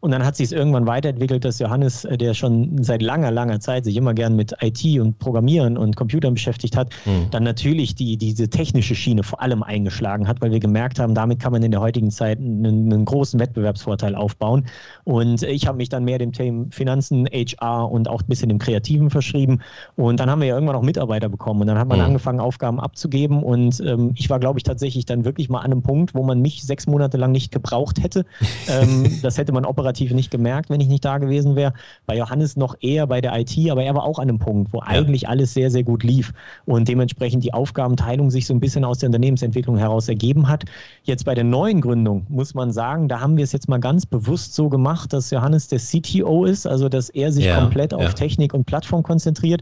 [0.02, 3.60] Und dann hat sich es irgendwann weiterentwickelt, dass Johannes, äh, der schon seit langer, langer
[3.60, 7.28] Zeit sich immer gern mit IT und Programmieren und Computern beschäftigt hat, mhm.
[7.30, 11.39] dann natürlich die, diese technische Schiene vor allem eingeschlagen hat, weil wir gemerkt haben, damit
[11.39, 14.66] kann man in der heutigen Zeit einen, einen großen Wettbewerbsvorteil aufbauen.
[15.04, 18.58] Und ich habe mich dann mehr dem Thema Finanzen, HR und auch ein bisschen dem
[18.58, 19.60] Kreativen verschrieben.
[19.95, 21.62] Und dann haben wir ja irgendwann auch Mitarbeiter bekommen.
[21.62, 22.06] Und dann hat man mhm.
[22.06, 23.43] angefangen, Aufgaben abzugeben.
[23.43, 26.41] Und ähm, ich war, glaube ich, tatsächlich dann wirklich mal an einem Punkt, wo man
[26.41, 28.26] mich sechs Monate lang nicht gebraucht hätte.
[28.68, 31.74] ähm, das hätte man operativ operativ nicht gemerkt, wenn ich nicht da gewesen wäre.
[32.06, 34.80] Bei Johannes noch eher bei der IT, aber er war auch an einem Punkt, wo
[34.80, 34.88] ja.
[34.88, 36.34] eigentlich alles sehr, sehr gut lief
[36.66, 40.64] und dementsprechend die Aufgabenteilung sich so ein bisschen aus der Unternehmensentwicklung heraus ergeben hat.
[41.04, 44.06] Jetzt bei der neuen Gründung muss man sagen, da haben wir es jetzt mal ganz
[44.06, 48.14] bewusst so gemacht, dass Johannes der CTO ist, also dass er sich ja, komplett auf.
[48.14, 49.62] Technik und Plattform konzentriert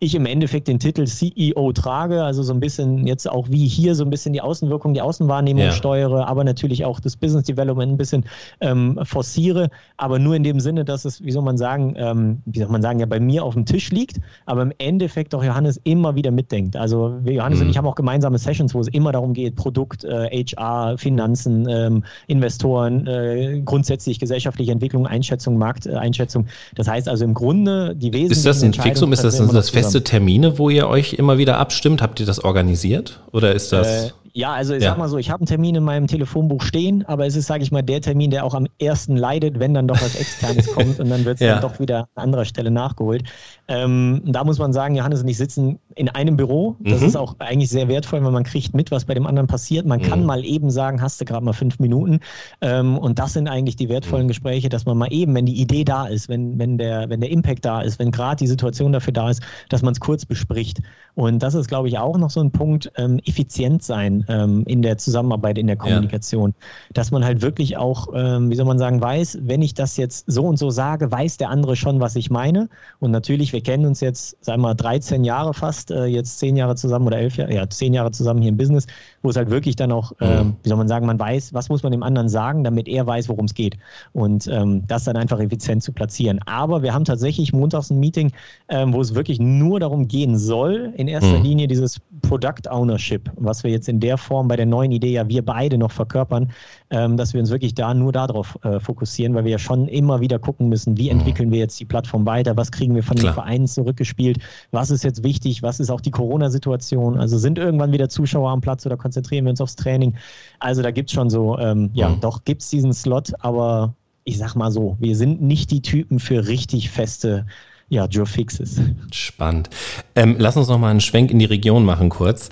[0.00, 3.94] ich im Endeffekt den Titel CEO trage, also so ein bisschen jetzt auch wie hier
[3.96, 5.72] so ein bisschen die Außenwirkung, die Außenwahrnehmung ja.
[5.72, 8.24] steuere, aber natürlich auch das Business Development ein bisschen
[8.60, 12.60] ähm, forciere, aber nur in dem Sinne, dass es, wie soll man sagen, ähm, wie
[12.60, 15.80] soll man sagen, ja bei mir auf dem Tisch liegt, aber im Endeffekt auch Johannes
[15.82, 16.76] immer wieder mitdenkt.
[16.76, 17.64] Also Johannes mhm.
[17.64, 21.66] und ich haben auch gemeinsame Sessions, wo es immer darum geht, Produkt, äh, HR, Finanzen,
[21.68, 26.46] ähm, Investoren, äh, grundsätzlich gesellschaftliche Entwicklung, Einschätzung, Markteinschätzung.
[26.76, 28.32] Das heißt also im Grunde die Wesentlichen.
[28.32, 29.12] Ist das ein Fixum?
[29.12, 32.02] Ist das, das fest feste Termine, wo ihr euch immer wieder abstimmt?
[32.02, 33.20] Habt ihr das organisiert?
[33.32, 33.86] Oder ist das.
[33.86, 34.90] Äh, ja, also ich ja.
[34.90, 37.62] sag mal so, ich habe einen Termin in meinem Telefonbuch stehen, aber es ist, sage
[37.64, 41.00] ich mal, der Termin, der auch am ersten leidet, wenn dann doch was Externes kommt
[41.00, 41.54] und dann wird es ja.
[41.54, 43.24] dann doch wieder an anderer Stelle nachgeholt.
[43.70, 46.76] Ähm, da muss man sagen, Johannes und ich sitzen in einem Büro.
[46.80, 47.06] Das mhm.
[47.06, 49.84] ist auch eigentlich sehr wertvoll, weil man kriegt mit, was bei dem anderen passiert.
[49.84, 50.04] Man mhm.
[50.04, 52.20] kann mal eben sagen, hast du gerade mal fünf Minuten.
[52.62, 54.28] Ähm, und das sind eigentlich die wertvollen mhm.
[54.28, 57.30] Gespräche, dass man mal eben, wenn die Idee da ist, wenn, wenn, der, wenn der
[57.30, 60.80] Impact da ist, wenn gerade die Situation dafür da ist, dass man es kurz bespricht.
[61.14, 64.82] Und das ist, glaube ich, auch noch so ein Punkt, ähm, effizient sein ähm, in
[64.82, 66.54] der Zusammenarbeit, in der Kommunikation.
[66.56, 66.66] Ja.
[66.94, 70.24] Dass man halt wirklich auch, ähm, wie soll man sagen, weiß, wenn ich das jetzt
[70.30, 72.68] so und so sage, weiß der andere schon, was ich meine.
[73.00, 76.54] Und natürlich, wir kennen uns jetzt, sagen wir mal, 13 Jahre fast, äh, jetzt 10
[76.54, 78.86] Jahre zusammen oder 11 Jahre, ja, 10 Jahre zusammen hier im Business,
[79.22, 81.82] wo es halt wirklich dann auch, äh, wie soll man sagen, man weiß, was muss
[81.82, 83.76] man dem anderen sagen, damit er weiß, worum es geht.
[84.12, 86.38] Und ähm, das dann einfach effizient zu platzieren.
[86.46, 88.30] Aber wir haben tatsächlich montags ein Meeting,
[88.68, 91.42] ähm, wo es wirklich nur darum gehen soll, in erster mhm.
[91.42, 95.28] Linie dieses Product Ownership, was wir jetzt in der Form bei der neuen Idee ja
[95.28, 96.52] wir beide noch verkörpern,
[96.90, 100.20] ähm, dass wir uns wirklich da nur darauf äh, fokussieren, weil wir ja schon immer
[100.20, 101.18] wieder gucken müssen, wie mhm.
[101.18, 103.32] entwickeln wir jetzt die Plattform weiter, was kriegen wir von Klar.
[103.32, 104.38] den Vereinen zurückgespielt,
[104.70, 108.60] was ist jetzt wichtig, was ist auch die Corona-Situation, also sind irgendwann wieder Zuschauer am
[108.60, 110.14] Platz oder konzentrieren wir uns aufs Training.
[110.58, 112.20] Also da gibt es schon so, ähm, ja, mhm.
[112.20, 113.94] doch gibt es diesen Slot, aber
[114.24, 117.46] ich sag mal so, wir sind nicht die Typen für richtig feste
[117.88, 118.82] ja, Joe Fixes.
[119.12, 119.70] Spannend.
[120.14, 122.50] Ähm, lass uns noch mal einen Schwenk in die Region machen kurz.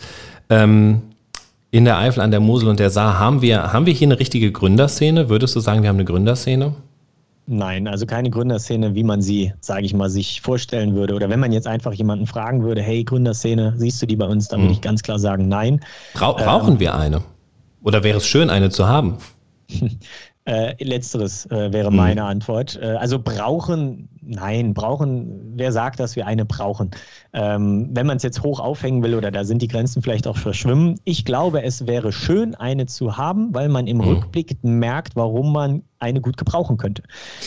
[0.49, 1.03] Ähm,
[1.71, 4.19] in der Eifel, an der Mosel und der Saar haben wir, haben wir hier eine
[4.19, 5.29] richtige Gründerszene?
[5.29, 6.75] Würdest du sagen, wir haben eine Gründerszene?
[7.49, 11.15] Nein, also keine Gründerszene, wie man sie, sage ich mal, sich vorstellen würde.
[11.15, 14.49] Oder wenn man jetzt einfach jemanden fragen würde, hey, Gründerszene, siehst du die bei uns,
[14.49, 14.75] dann würde hm.
[14.75, 15.81] ich ganz klar sagen, nein.
[16.15, 17.23] Bra brauchen ähm, wir eine?
[17.83, 19.19] Oder wäre es schön, eine zu haben?
[20.47, 21.97] Äh, letzteres äh, wäre mhm.
[21.97, 22.79] meine Antwort.
[22.81, 26.93] Äh, also brauchen, nein, brauchen, wer sagt, dass wir eine brauchen?
[27.33, 30.37] Ähm, wenn man es jetzt hoch aufhängen will oder da sind die Grenzen vielleicht auch
[30.37, 31.01] verschwimmen.
[31.03, 34.05] Ich glaube, es wäre schön, eine zu haben, weil man im mhm.
[34.05, 37.03] Rückblick merkt, warum man eine gut gebrauchen könnte.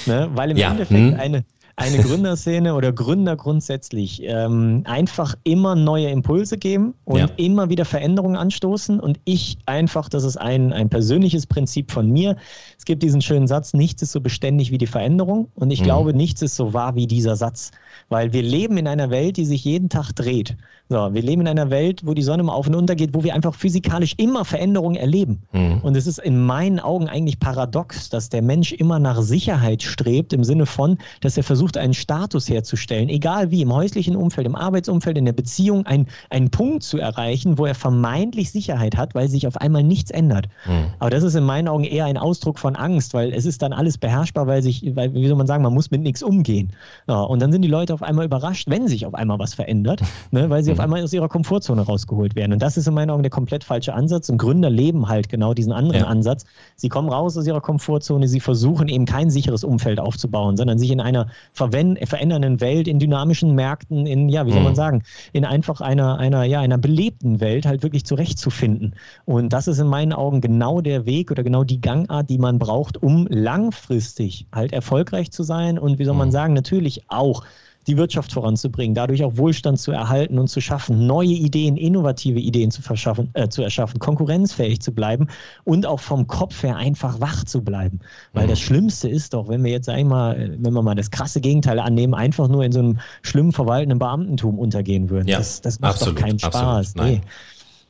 [0.05, 0.29] Ne?
[0.33, 0.71] Weil im ja.
[0.71, 1.19] Endeffekt mhm.
[1.19, 1.45] eine
[1.79, 7.27] eine Gründerszene oder Gründer grundsätzlich ähm, einfach immer neue Impulse geben und ja.
[7.37, 8.99] immer wieder Veränderungen anstoßen.
[8.99, 12.35] Und ich einfach, das ist ein, ein persönliches Prinzip von mir.
[12.77, 15.49] Es gibt diesen schönen Satz, nichts ist so beständig wie die Veränderung.
[15.55, 15.85] Und ich mhm.
[15.85, 17.71] glaube, nichts ist so wahr wie dieser Satz.
[18.09, 20.57] Weil wir leben in einer Welt, die sich jeden Tag dreht.
[20.91, 23.23] So, wir leben in einer Welt, wo die Sonne mal auf und unter geht, wo
[23.23, 25.43] wir einfach physikalisch immer Veränderungen erleben.
[25.51, 25.81] Mhm.
[25.83, 30.33] Und es ist in meinen Augen eigentlich paradox, dass der Mensch immer nach Sicherheit strebt,
[30.33, 34.55] im Sinne von, dass er versucht, einen Status herzustellen, egal wie, im häuslichen Umfeld, im
[34.55, 39.29] Arbeitsumfeld, in der Beziehung, ein, einen Punkt zu erreichen, wo er vermeintlich Sicherheit hat, weil
[39.29, 40.47] sich auf einmal nichts ändert.
[40.65, 40.87] Mhm.
[40.97, 43.73] Aber das ist in meinen Augen eher ein Ausdruck von Angst, weil es ist dann
[43.73, 46.71] alles beherrschbar, weil sich, weil, wie soll man sagen, man muss mit nichts umgehen.
[47.07, 50.01] Ja, und dann sind die Leute auf einmal überrascht, wenn sich auf einmal was verändert,
[50.31, 52.53] ne, weil sie auf auf einmal aus ihrer Komfortzone rausgeholt werden.
[52.53, 54.29] Und das ist in meinen Augen der komplett falsche Ansatz.
[54.29, 56.07] Und Gründer leben halt genau diesen anderen ja.
[56.07, 56.45] Ansatz.
[56.75, 60.91] Sie kommen raus aus ihrer Komfortzone, sie versuchen eben kein sicheres Umfeld aufzubauen, sondern sich
[60.91, 64.77] in einer verändernden Welt, in dynamischen Märkten, in, ja, wie soll man mhm.
[64.77, 65.03] sagen,
[65.33, 68.95] in einfach einer, einer, ja, einer belebten Welt halt wirklich zurechtzufinden.
[69.25, 72.57] Und das ist in meinen Augen genau der Weg oder genau die Gangart, die man
[72.57, 76.33] braucht, um langfristig halt erfolgreich zu sein und wie soll man mhm.
[76.33, 77.43] sagen, natürlich auch
[77.89, 82.69] die Wirtschaft voranzubringen, dadurch auch Wohlstand zu erhalten und zu schaffen, neue Ideen, innovative Ideen
[82.71, 85.27] zu, verschaffen, äh, zu erschaffen, konkurrenzfähig zu bleiben
[85.63, 87.99] und auch vom Kopf her einfach wach zu bleiben.
[88.33, 88.49] Weil mhm.
[88.51, 92.13] das Schlimmste ist doch, wenn wir jetzt einmal, wenn wir mal das krasse Gegenteil annehmen,
[92.13, 95.27] einfach nur in so einem schlimmen verwaltenden Beamtentum untergehen würden.
[95.27, 96.95] Ja, das, das macht absolut, doch keinen Spaß.
[96.95, 97.21] Absolut.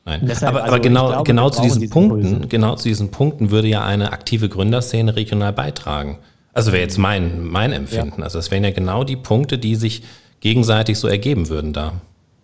[0.06, 0.22] Nein.
[0.22, 2.48] Deshalb, aber, also aber genau, glaube, genau zu diesen Punkten, Impulse.
[2.48, 6.18] genau zu diesen Punkten würde ja eine aktive Gründerszene regional beitragen.
[6.60, 8.18] Also wäre jetzt mein, mein Empfinden.
[8.18, 8.24] Ja.
[8.24, 10.02] Also das wären ja genau die Punkte, die sich
[10.40, 11.94] gegenseitig so ergeben würden da.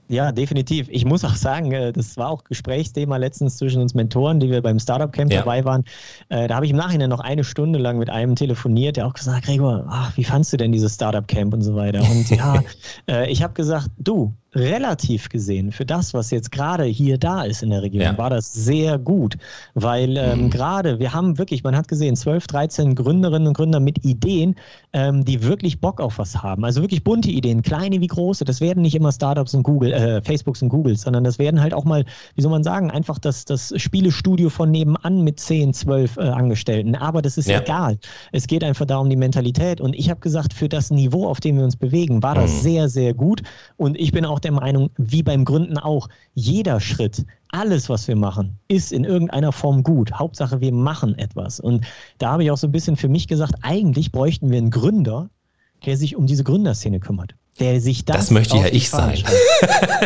[0.08, 0.88] Ja, definitiv.
[0.88, 4.62] Ich muss auch sagen, äh, das war auch Gesprächsthema letztens zwischen uns Mentoren, die wir
[4.62, 5.40] beim Startup Camp ja.
[5.40, 5.84] dabei waren.
[6.30, 9.12] Äh, da habe ich im Nachhinein noch eine Stunde lang mit einem telefoniert, der auch
[9.12, 12.00] gesagt hat, Gregor, ach, wie fandst du denn dieses Startup Camp und so weiter?
[12.00, 12.62] Und ja,
[13.10, 17.62] äh, ich habe gesagt, du, relativ gesehen, für das, was jetzt gerade hier da ist
[17.62, 18.18] in der Region, ja.
[18.18, 19.36] war das sehr gut.
[19.74, 20.50] Weil ähm, mhm.
[20.50, 24.57] gerade, wir haben wirklich, man hat gesehen, 12, 13 Gründerinnen und Gründer mit Ideen,
[24.92, 26.64] ähm, die wirklich Bock auf was haben.
[26.64, 28.44] Also wirklich bunte Ideen, kleine wie große.
[28.44, 31.74] Das werden nicht immer Startups und Google, äh, Facebooks und Googles, sondern das werden halt
[31.74, 32.04] auch mal,
[32.34, 36.94] wie soll man sagen, einfach das, das Spielestudio von nebenan mit 10, 12 äh, Angestellten.
[36.94, 37.61] Aber das ist ja.
[37.61, 37.98] egal.
[38.32, 39.80] Es geht einfach darum, die Mentalität.
[39.80, 42.61] Und ich habe gesagt, für das Niveau, auf dem wir uns bewegen, war das mhm.
[42.61, 43.42] sehr, sehr gut.
[43.76, 48.16] Und ich bin auch der Meinung, wie beim Gründen auch, jeder Schritt, alles, was wir
[48.16, 50.12] machen, ist in irgendeiner Form gut.
[50.12, 51.59] Hauptsache, wir machen etwas.
[51.59, 51.84] Und
[52.18, 55.30] da habe ich auch so ein bisschen für mich gesagt, eigentlich bräuchten wir einen Gründer,
[55.84, 57.34] der sich um diese Gründerszene kümmert.
[57.59, 59.24] Der sich das, das möchte ja ich sein.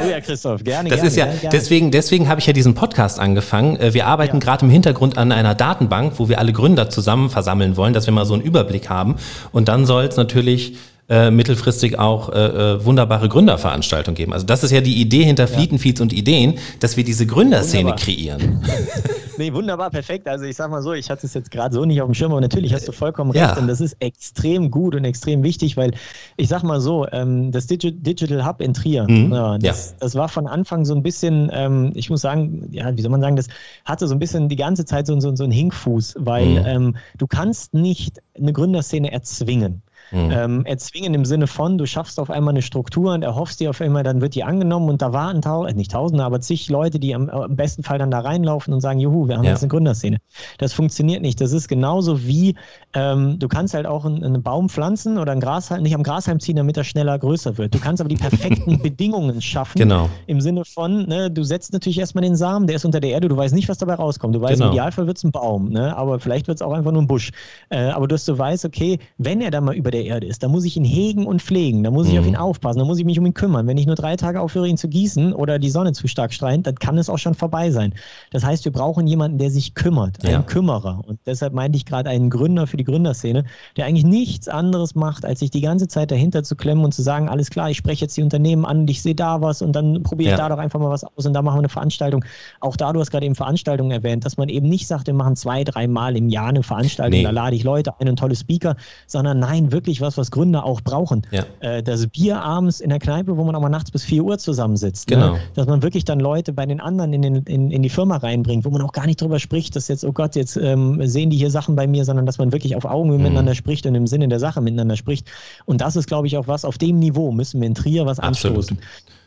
[0.02, 0.88] oh ja, Christoph, gerne.
[0.88, 3.76] Das gerne, ist ja, gerne, deswegen, deswegen habe ich ja diesen Podcast angefangen.
[3.76, 4.40] Äh, wir arbeiten ja.
[4.40, 8.12] gerade im Hintergrund an einer Datenbank, wo wir alle Gründer zusammen versammeln wollen, dass wir
[8.12, 9.16] mal so einen Überblick haben.
[9.50, 10.78] Und dann soll es natürlich
[11.10, 14.32] äh, mittelfristig auch äh, äh, wunderbare Gründerveranstaltungen geben.
[14.32, 18.04] Also das ist ja die Idee hinter Flietenfeeds und Ideen, dass wir diese Gründerszene wunderbar.
[18.04, 18.64] kreieren.
[19.38, 20.28] nee, wunderbar, perfekt.
[20.28, 22.30] Also ich sag mal so, ich hatte es jetzt gerade so nicht auf dem Schirm,
[22.30, 23.44] aber natürlich hast du vollkommen recht.
[23.44, 23.58] Ja.
[23.58, 25.90] Und das ist extrem gut und extrem wichtig, weil
[26.36, 29.32] ich sag mal so, ähm, das Digi Digital Hub in Trier, mhm.
[29.32, 29.96] ja, das, ja.
[29.98, 33.20] das, war von Anfang so ein bisschen, ähm, ich muss sagen, ja, wie soll man
[33.20, 33.48] sagen, das
[33.84, 36.66] hatte so ein bisschen die ganze Zeit so, so, so einen Hinkfuß, weil mhm.
[36.66, 39.82] ähm, du kannst nicht eine Gründerszene erzwingen.
[40.12, 40.30] Mhm.
[40.32, 43.80] Ähm, erzwingen im Sinne von, du schaffst auf einmal eine Struktur und erhoffst dir auf
[43.80, 46.98] einmal, dann wird die angenommen und da warten tau äh, nicht Tausende, aber zig Leute,
[46.98, 49.50] die am, am, besten Fall dann da reinlaufen und sagen, juhu, wir haben ja.
[49.50, 50.18] jetzt eine Gründerszene.
[50.58, 51.40] Das funktioniert nicht.
[51.40, 52.54] Das ist genauso wie,
[52.94, 56.40] ähm, du kannst halt auch einen, einen, Baum pflanzen oder ein Grashalm, nicht am Grashalm
[56.40, 57.74] ziehen, damit er schneller größer wird.
[57.74, 59.78] Du kannst aber die perfekten Bedingungen schaffen.
[59.78, 60.08] Genau.
[60.26, 63.28] Im Sinne von, ne, du setzt natürlich erstmal den Samen, der ist unter der Erde,
[63.28, 64.34] du weißt nicht, was dabei rauskommt.
[64.34, 64.66] Du weißt, genau.
[64.66, 67.06] im Idealfall wird es ein Baum, ne, aber vielleicht wird es auch einfach nur ein
[67.06, 67.30] Busch.
[67.68, 70.42] Äh, aber dass du weißt, okay, wenn er dann mal über der der Erde ist,
[70.42, 72.20] da muss ich ihn hegen und pflegen, da muss ich mhm.
[72.20, 73.66] auf ihn aufpassen, da muss ich mich um ihn kümmern.
[73.66, 76.66] Wenn ich nur drei Tage aufhöre, ihn zu gießen oder die Sonne zu stark strahlt,
[76.66, 77.94] dann kann es auch schon vorbei sein.
[78.30, 80.42] Das heißt, wir brauchen jemanden, der sich kümmert, einen ja.
[80.42, 81.02] Kümmerer.
[81.06, 83.44] Und deshalb meinte ich gerade einen Gründer für die Gründerszene,
[83.76, 87.02] der eigentlich nichts anderes macht, als sich die ganze Zeit dahinter zu klemmen und zu
[87.02, 89.72] sagen, alles klar, ich spreche jetzt die Unternehmen an und ich sehe da was und
[89.72, 90.48] dann probiere ich ja.
[90.48, 92.24] da doch einfach mal was aus und da machen wir eine Veranstaltung.
[92.60, 95.36] Auch da, du hast gerade eben Veranstaltungen erwähnt, dass man eben nicht sagt, wir machen
[95.36, 97.24] zwei, drei Mal im Jahr eine Veranstaltung, nee.
[97.24, 98.76] da lade ich Leute ein und tolle Speaker,
[99.06, 101.22] sondern nein, wirklich was, was Gründer auch brauchen.
[101.30, 101.44] Ja.
[101.60, 104.38] Äh, das Bier abends in der Kneipe, wo man auch mal nachts bis 4 Uhr
[104.38, 105.08] zusammensitzt.
[105.08, 105.16] Ne?
[105.16, 105.32] Genau.
[105.32, 105.40] Ne?
[105.54, 108.64] Dass man wirklich dann Leute bei den anderen in, den, in, in die Firma reinbringt,
[108.64, 111.36] wo man auch gar nicht drüber spricht, dass jetzt, oh Gott, jetzt ähm, sehen die
[111.36, 113.24] hier Sachen bei mir, sondern dass man wirklich auf Augenhöhe mhm.
[113.24, 115.28] miteinander spricht und im Sinne der Sache miteinander spricht.
[115.64, 118.20] Und das ist, glaube ich, auch was, auf dem Niveau müssen wir in Trier was
[118.20, 118.58] Absolut.
[118.58, 118.78] anstoßen.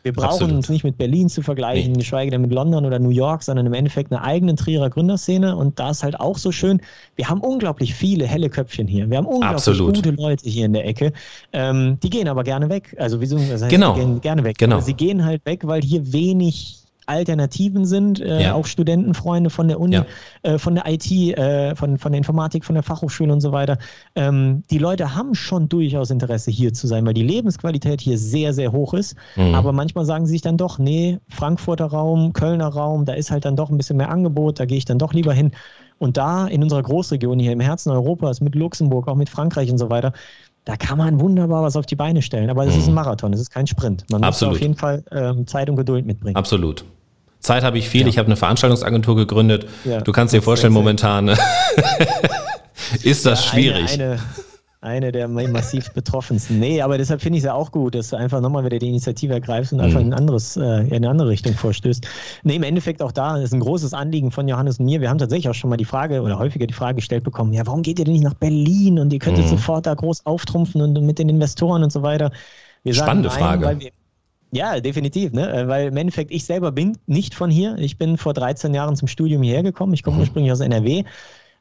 [0.03, 0.55] Wir brauchen Absolut.
[0.55, 1.99] uns nicht mit Berlin zu vergleichen, nee.
[1.99, 5.55] geschweige denn mit London oder New York, sondern im Endeffekt eine eigene Trierer Gründerszene.
[5.55, 6.81] Und da ist halt auch so schön,
[7.15, 9.09] wir haben unglaublich viele helle Köpfchen hier.
[9.09, 9.95] Wir haben unglaublich Absolut.
[9.95, 11.13] gute Leute hier in der Ecke.
[11.53, 12.93] Ähm, die gehen aber gerne weg.
[12.99, 13.37] Also wieso?
[13.37, 13.93] Das heißt, genau.
[13.93, 14.57] Die gehen gerne weg.
[14.57, 14.81] Genau.
[14.81, 18.53] sie gehen halt weg, weil hier wenig Alternativen sind, äh, ja.
[18.53, 20.05] auch Studentenfreunde von der Uni, ja.
[20.43, 23.77] äh, von der IT, äh, von, von der Informatik, von der Fachhochschule und so weiter.
[24.15, 28.53] Ähm, die Leute haben schon durchaus Interesse hier zu sein, weil die Lebensqualität hier sehr,
[28.53, 29.15] sehr hoch ist.
[29.35, 29.55] Mhm.
[29.55, 33.45] Aber manchmal sagen sie sich dann doch, nee, Frankfurter Raum, Kölner Raum, da ist halt
[33.45, 35.51] dann doch ein bisschen mehr Angebot, da gehe ich dann doch lieber hin.
[35.99, 39.77] Und da in unserer Großregion hier im Herzen Europas mit Luxemburg, auch mit Frankreich und
[39.77, 40.11] so weiter,
[40.65, 42.49] da kann man wunderbar was auf die Beine stellen.
[42.49, 42.79] Aber es mhm.
[42.79, 42.95] ist ein mhm.
[42.95, 44.05] Marathon, es ist kein Sprint.
[44.09, 46.35] Man muss auf jeden Fall ähm, Zeit und Geduld mitbringen.
[46.35, 46.85] Absolut.
[47.39, 48.03] Zeit habe ich viel.
[48.03, 48.07] Ja.
[48.07, 49.67] Ich habe eine Veranstaltungsagentur gegründet.
[49.83, 51.27] Ja, du kannst dir vorstellen, momentan
[53.03, 53.93] ist das ja, schwierig.
[53.93, 54.19] Eine,
[54.83, 56.59] eine, der massiv betroffensten.
[56.59, 58.89] Nee, aber deshalb finde ich es ja auch gut, dass du einfach nochmal wieder die
[58.89, 60.07] Initiative ergreifst und einfach mhm.
[60.07, 62.05] in, ein anderes, äh, in eine andere Richtung vorstößt.
[62.43, 65.01] Nee, im Endeffekt auch da ist ein großes Anliegen von Johannes und mir.
[65.01, 67.65] Wir haben tatsächlich auch schon mal die Frage oder häufiger die Frage gestellt bekommen, ja,
[67.65, 69.49] warum geht ihr denn nicht nach Berlin und ihr könntet mhm.
[69.49, 72.31] sofort da groß auftrumpfen und, mit den Investoren und so weiter.
[72.83, 73.91] Wir Spannende sagen, nein, Frage.
[74.51, 75.51] Ja, definitiv, ne?
[75.51, 77.75] Äh, weil im Endeffekt ich selber bin nicht von hier.
[77.79, 79.93] Ich bin vor 13 Jahren zum Studium hierher gekommen.
[79.93, 80.21] Ich komme mhm.
[80.21, 81.03] ursprünglich aus NRW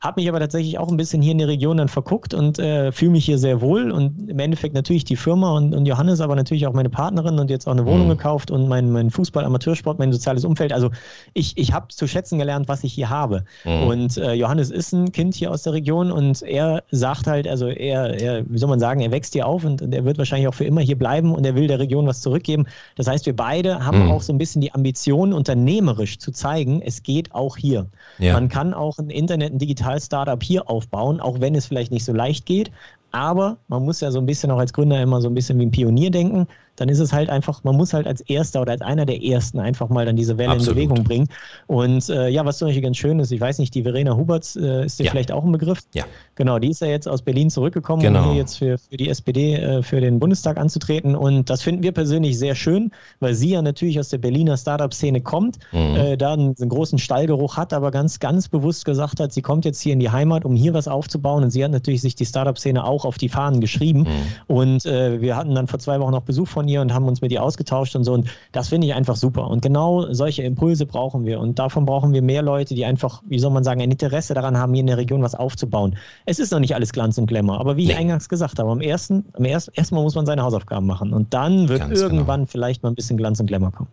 [0.03, 2.91] habe mich aber tatsächlich auch ein bisschen hier in der Region dann verguckt und äh,
[2.91, 3.93] fühle mich hier sehr wohl.
[3.93, 7.51] Und im Endeffekt natürlich die Firma und, und Johannes, aber natürlich auch meine Partnerin und
[7.51, 8.11] jetzt auch eine Wohnung mhm.
[8.11, 10.73] gekauft und mein, mein Fußball, Amateursport, mein soziales Umfeld.
[10.73, 10.91] Also
[11.35, 13.45] ich, ich habe zu schätzen gelernt, was ich hier habe.
[13.65, 13.83] Mhm.
[13.85, 17.69] Und äh, Johannes ist ein Kind hier aus der Region und er sagt halt, also
[17.69, 20.49] er, er, wie soll man sagen, er wächst hier auf und, und er wird wahrscheinlich
[20.49, 22.67] auch für immer hier bleiben und er will der Region was zurückgeben.
[22.97, 24.11] Das heißt, wir beide haben mhm.
[24.11, 27.87] auch so ein bisschen die Ambition, unternehmerisch zu zeigen, es geht auch hier.
[28.19, 28.33] Ja.
[28.33, 32.05] Man kann auch ein Internet, ein digitales Digital-Startup hier aufbauen, auch wenn es vielleicht nicht
[32.05, 32.71] so leicht geht.
[33.11, 35.67] Aber man muss ja so ein bisschen auch als Gründer immer so ein bisschen wie
[35.67, 38.81] ein Pionier denken dann ist es halt einfach, man muss halt als Erster oder als
[38.81, 40.79] einer der Ersten einfach mal dann diese Welle Absolut.
[40.79, 41.29] in Bewegung bringen.
[41.67, 44.57] Und äh, ja, was zum Beispiel ganz schön ist, ich weiß nicht, die Verena Huberts
[44.57, 45.11] äh, ist dir ja.
[45.11, 45.81] vielleicht auch ein Begriff.
[45.95, 46.05] Ja.
[46.35, 48.25] Genau, die ist ja jetzt aus Berlin zurückgekommen, genau.
[48.25, 51.15] um hier jetzt für, für die SPD äh, für den Bundestag anzutreten.
[51.15, 55.21] Und das finden wir persönlich sehr schön, weil sie ja natürlich aus der Berliner Startup-Szene
[55.21, 55.97] kommt, mhm.
[55.97, 59.67] äh, da einen, einen, großen Stallgeruch hat, aber ganz, ganz bewusst gesagt hat, sie kommt
[59.67, 61.45] jetzt hier in die Heimat, um hier was aufzubauen.
[61.45, 64.01] Und sie hat natürlich sich die Startup-Szene auch auf die Fahnen geschrieben.
[64.01, 64.55] Mhm.
[64.55, 67.09] Und äh, wir hatten dann vor zwei Wochen noch Besuch von von ihr und haben
[67.09, 68.13] uns mit ihr ausgetauscht und so.
[68.13, 69.49] Und das finde ich einfach super.
[69.49, 71.41] Und genau solche Impulse brauchen wir.
[71.41, 74.57] Und davon brauchen wir mehr Leute, die einfach, wie soll man sagen, ein Interesse daran
[74.57, 75.97] haben, hier in der Region was aufzubauen.
[76.25, 77.93] Es ist noch nicht alles Glanz und Glamour, aber wie nee.
[77.93, 81.13] ich eingangs gesagt habe, am ersten, am ersten, erstmal muss man seine Hausaufgaben machen.
[81.13, 82.03] Und dann wird Ganz genau.
[82.03, 82.51] irgendwann genau.
[82.51, 83.89] vielleicht mal ein bisschen Glanz und Glamour kommen.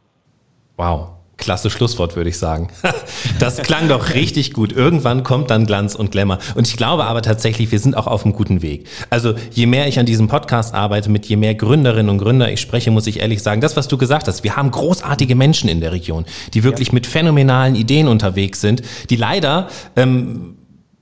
[0.78, 1.09] Wow.
[1.40, 2.70] Klasse Schlusswort, würde ich sagen.
[3.40, 4.74] Das klang doch richtig gut.
[4.74, 6.40] Irgendwann kommt dann Glanz und Glamour.
[6.56, 8.88] Und ich glaube aber tatsächlich, wir sind auch auf einem guten Weg.
[9.10, 12.60] Also je mehr ich an diesem Podcast arbeite, mit je mehr Gründerinnen und Gründer ich
[12.60, 15.80] spreche, muss ich ehrlich sagen, das, was du gesagt hast, wir haben großartige Menschen in
[15.80, 16.96] der Region, die wirklich ja.
[16.96, 20.56] mit phänomenalen Ideen unterwegs sind, die leider ähm,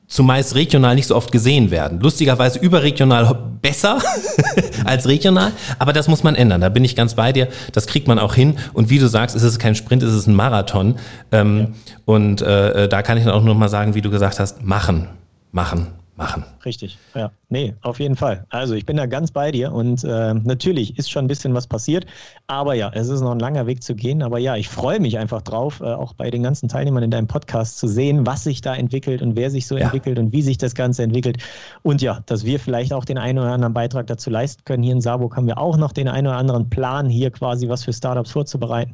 [0.08, 2.00] zumeist regional nicht so oft gesehen werden.
[2.00, 4.00] Lustigerweise überregional besser
[4.86, 6.62] als regional, aber das muss man ändern.
[6.62, 7.50] Da bin ich ganz bei dir.
[7.74, 8.58] Das kriegt man auch hin.
[8.74, 10.96] Und wie du sagst, es ist kein Sprint, es ist ein Marathon.
[11.32, 11.68] Ähm, ja.
[12.06, 14.64] Und äh, äh, da kann ich dann auch nur mal sagen, wie du gesagt hast,
[14.64, 15.10] machen,
[15.52, 16.46] machen, machen.
[16.64, 17.32] Richtig, ja.
[17.50, 18.46] Nee, auf jeden Fall.
[18.50, 21.66] Also ich bin da ganz bei dir und äh, natürlich ist schon ein bisschen was
[21.66, 22.06] passiert,
[22.46, 24.22] aber ja, es ist noch ein langer Weg zu gehen.
[24.22, 27.28] Aber ja, ich freue mich einfach drauf, äh, auch bei den ganzen Teilnehmern in deinem
[27.28, 29.86] Podcast zu sehen, was sich da entwickelt und wer sich so ja.
[29.86, 31.38] entwickelt und wie sich das Ganze entwickelt.
[31.84, 34.84] Und ja, dass wir vielleicht auch den einen oder anderen Beitrag dazu leisten können.
[34.84, 37.86] Hier in Saarburg haben wir auch noch den einen oder anderen Plan, hier quasi was
[37.86, 38.94] für Startups vorzubereiten.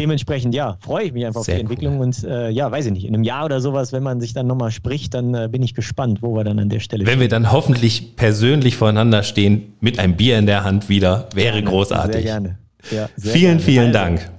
[0.00, 1.72] Dementsprechend, ja, freue ich mich einfach Sehr auf die cool.
[1.72, 4.32] Entwicklung und äh, ja, weiß ich nicht, in einem Jahr oder sowas, wenn man sich
[4.32, 7.20] dann nochmal spricht, dann äh, bin ich gespannt, wo wir dann an der Stelle Wenn
[7.20, 11.56] wir dann hoffentlich endlich persönlich voreinander stehen, mit einem Bier in der Hand wieder, wäre
[11.56, 12.14] gerne, großartig.
[12.14, 12.58] Sehr gerne.
[12.90, 13.60] Ja, sehr vielen, gerne.
[13.60, 14.30] vielen Dank.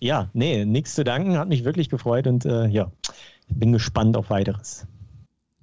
[0.00, 2.92] Ja, nee, nichts zu danken, hat mich wirklich gefreut und äh, ja,
[3.48, 4.86] bin gespannt auf weiteres.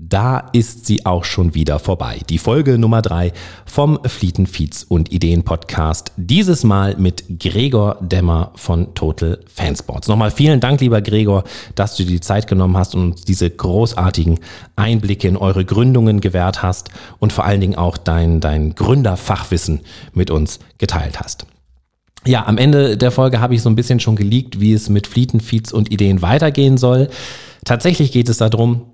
[0.02, 2.22] Da ist sie auch schon wieder vorbei.
[2.30, 3.34] Die Folge Nummer drei
[3.66, 6.14] vom Flieten, Feeds und Ideen Podcast.
[6.16, 10.08] Dieses Mal mit Gregor Dämmer von Total Fansports.
[10.08, 11.44] Nochmal vielen Dank, lieber Gregor,
[11.76, 14.40] dass du dir die Zeit genommen hast und uns diese großartigen
[14.78, 19.82] Einblicke in eure Gründungen gewährt hast und vor allen Dingen auch dein, dein Gründerfachwissen
[20.14, 21.46] mit uns geteilt hast.
[22.26, 25.08] Ja, am Ende der Folge habe ich so ein bisschen schon geleakt, wie es mit
[25.08, 27.10] Flieten, Feeds und Ideen weitergehen soll.
[27.66, 28.94] Tatsächlich geht es darum,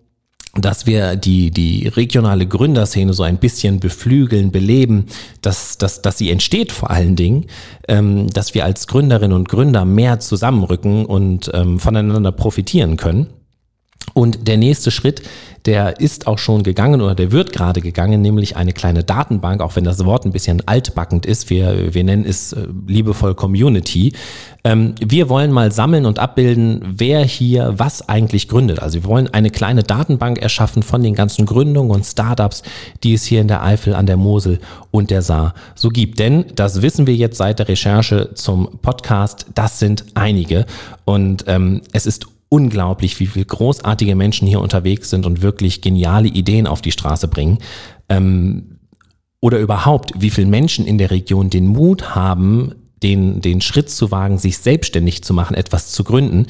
[0.56, 5.08] dass wir die, die regionale Gründerszene so ein bisschen beflügeln, beleben,
[5.42, 7.46] dass, dass, dass sie entsteht vor allen Dingen,
[7.88, 13.28] ähm, dass wir als Gründerinnen und Gründer mehr zusammenrücken und ähm, voneinander profitieren können.
[14.14, 15.24] Und der nächste Schritt,
[15.66, 19.76] der ist auch schon gegangen oder der wird gerade gegangen, nämlich eine kleine Datenbank, auch
[19.76, 21.50] wenn das Wort ein bisschen altbackend ist.
[21.50, 24.14] Wir, wir nennen es äh, liebevoll Community.
[24.64, 28.80] Ähm, wir wollen mal sammeln und abbilden, wer hier was eigentlich gründet.
[28.80, 32.62] Also wir wollen eine kleine Datenbank erschaffen von den ganzen Gründungen und Startups,
[33.04, 34.60] die es hier in der Eifel, an der Mosel
[34.92, 36.20] und der Saar so gibt.
[36.20, 40.68] Denn das wissen wir jetzt seit der Recherche zum Podcast, das sind einige.
[41.06, 46.30] Und ähm, es ist unglaublich, wie viele großartige Menschen hier unterwegs sind und wirklich geniale
[46.30, 47.58] Ideen auf die Straße bringen.
[48.08, 48.78] Ähm,
[49.42, 54.10] oder überhaupt, wie viele Menschen in der Region den Mut haben, den, den Schritt zu
[54.10, 56.48] wagen, sich selbstständig zu machen, etwas zu gründen.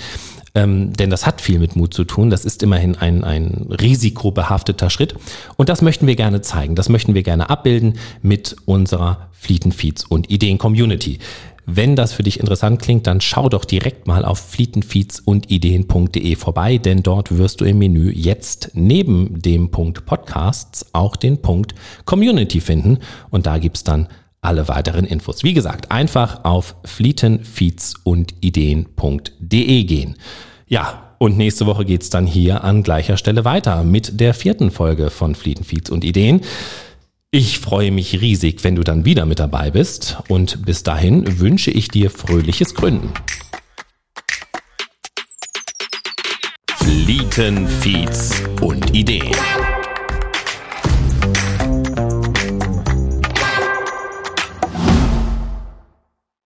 [0.53, 2.30] Ähm, denn das hat viel mit Mut zu tun.
[2.30, 5.16] Das ist immerhin ein, ein risikobehafteter Schritt.
[5.58, 6.76] Und das möchten wir gerne zeigen.
[6.76, 11.18] Das möchten wir gerne abbilden mit unserer Flietenfeeds und Ideen-Community.
[11.66, 16.36] Wenn das für dich interessant klingt, dann schau doch direkt mal auf flietenfeeds und ideen.de
[16.36, 21.74] vorbei, denn dort wirst du im Menü jetzt neben dem Punkt Podcasts auch den Punkt
[22.05, 22.99] Community finden
[23.32, 24.07] und da gibt's dann
[24.41, 25.43] alle weiteren Infos.
[25.43, 30.16] Wie gesagt, einfach auf flietenfeeds und ideen.de gehen.
[30.68, 35.09] Ja, und nächste Woche geht's dann hier an gleicher Stelle weiter mit der vierten Folge
[35.09, 36.41] von Flietenfeeds und Ideen.
[37.38, 41.69] Ich freue mich riesig, wenn du dann wieder mit dabei bist und bis dahin wünsche
[41.69, 43.11] ich dir fröhliches Gründen.
[46.77, 49.36] Flieten, Feeds und Ideen.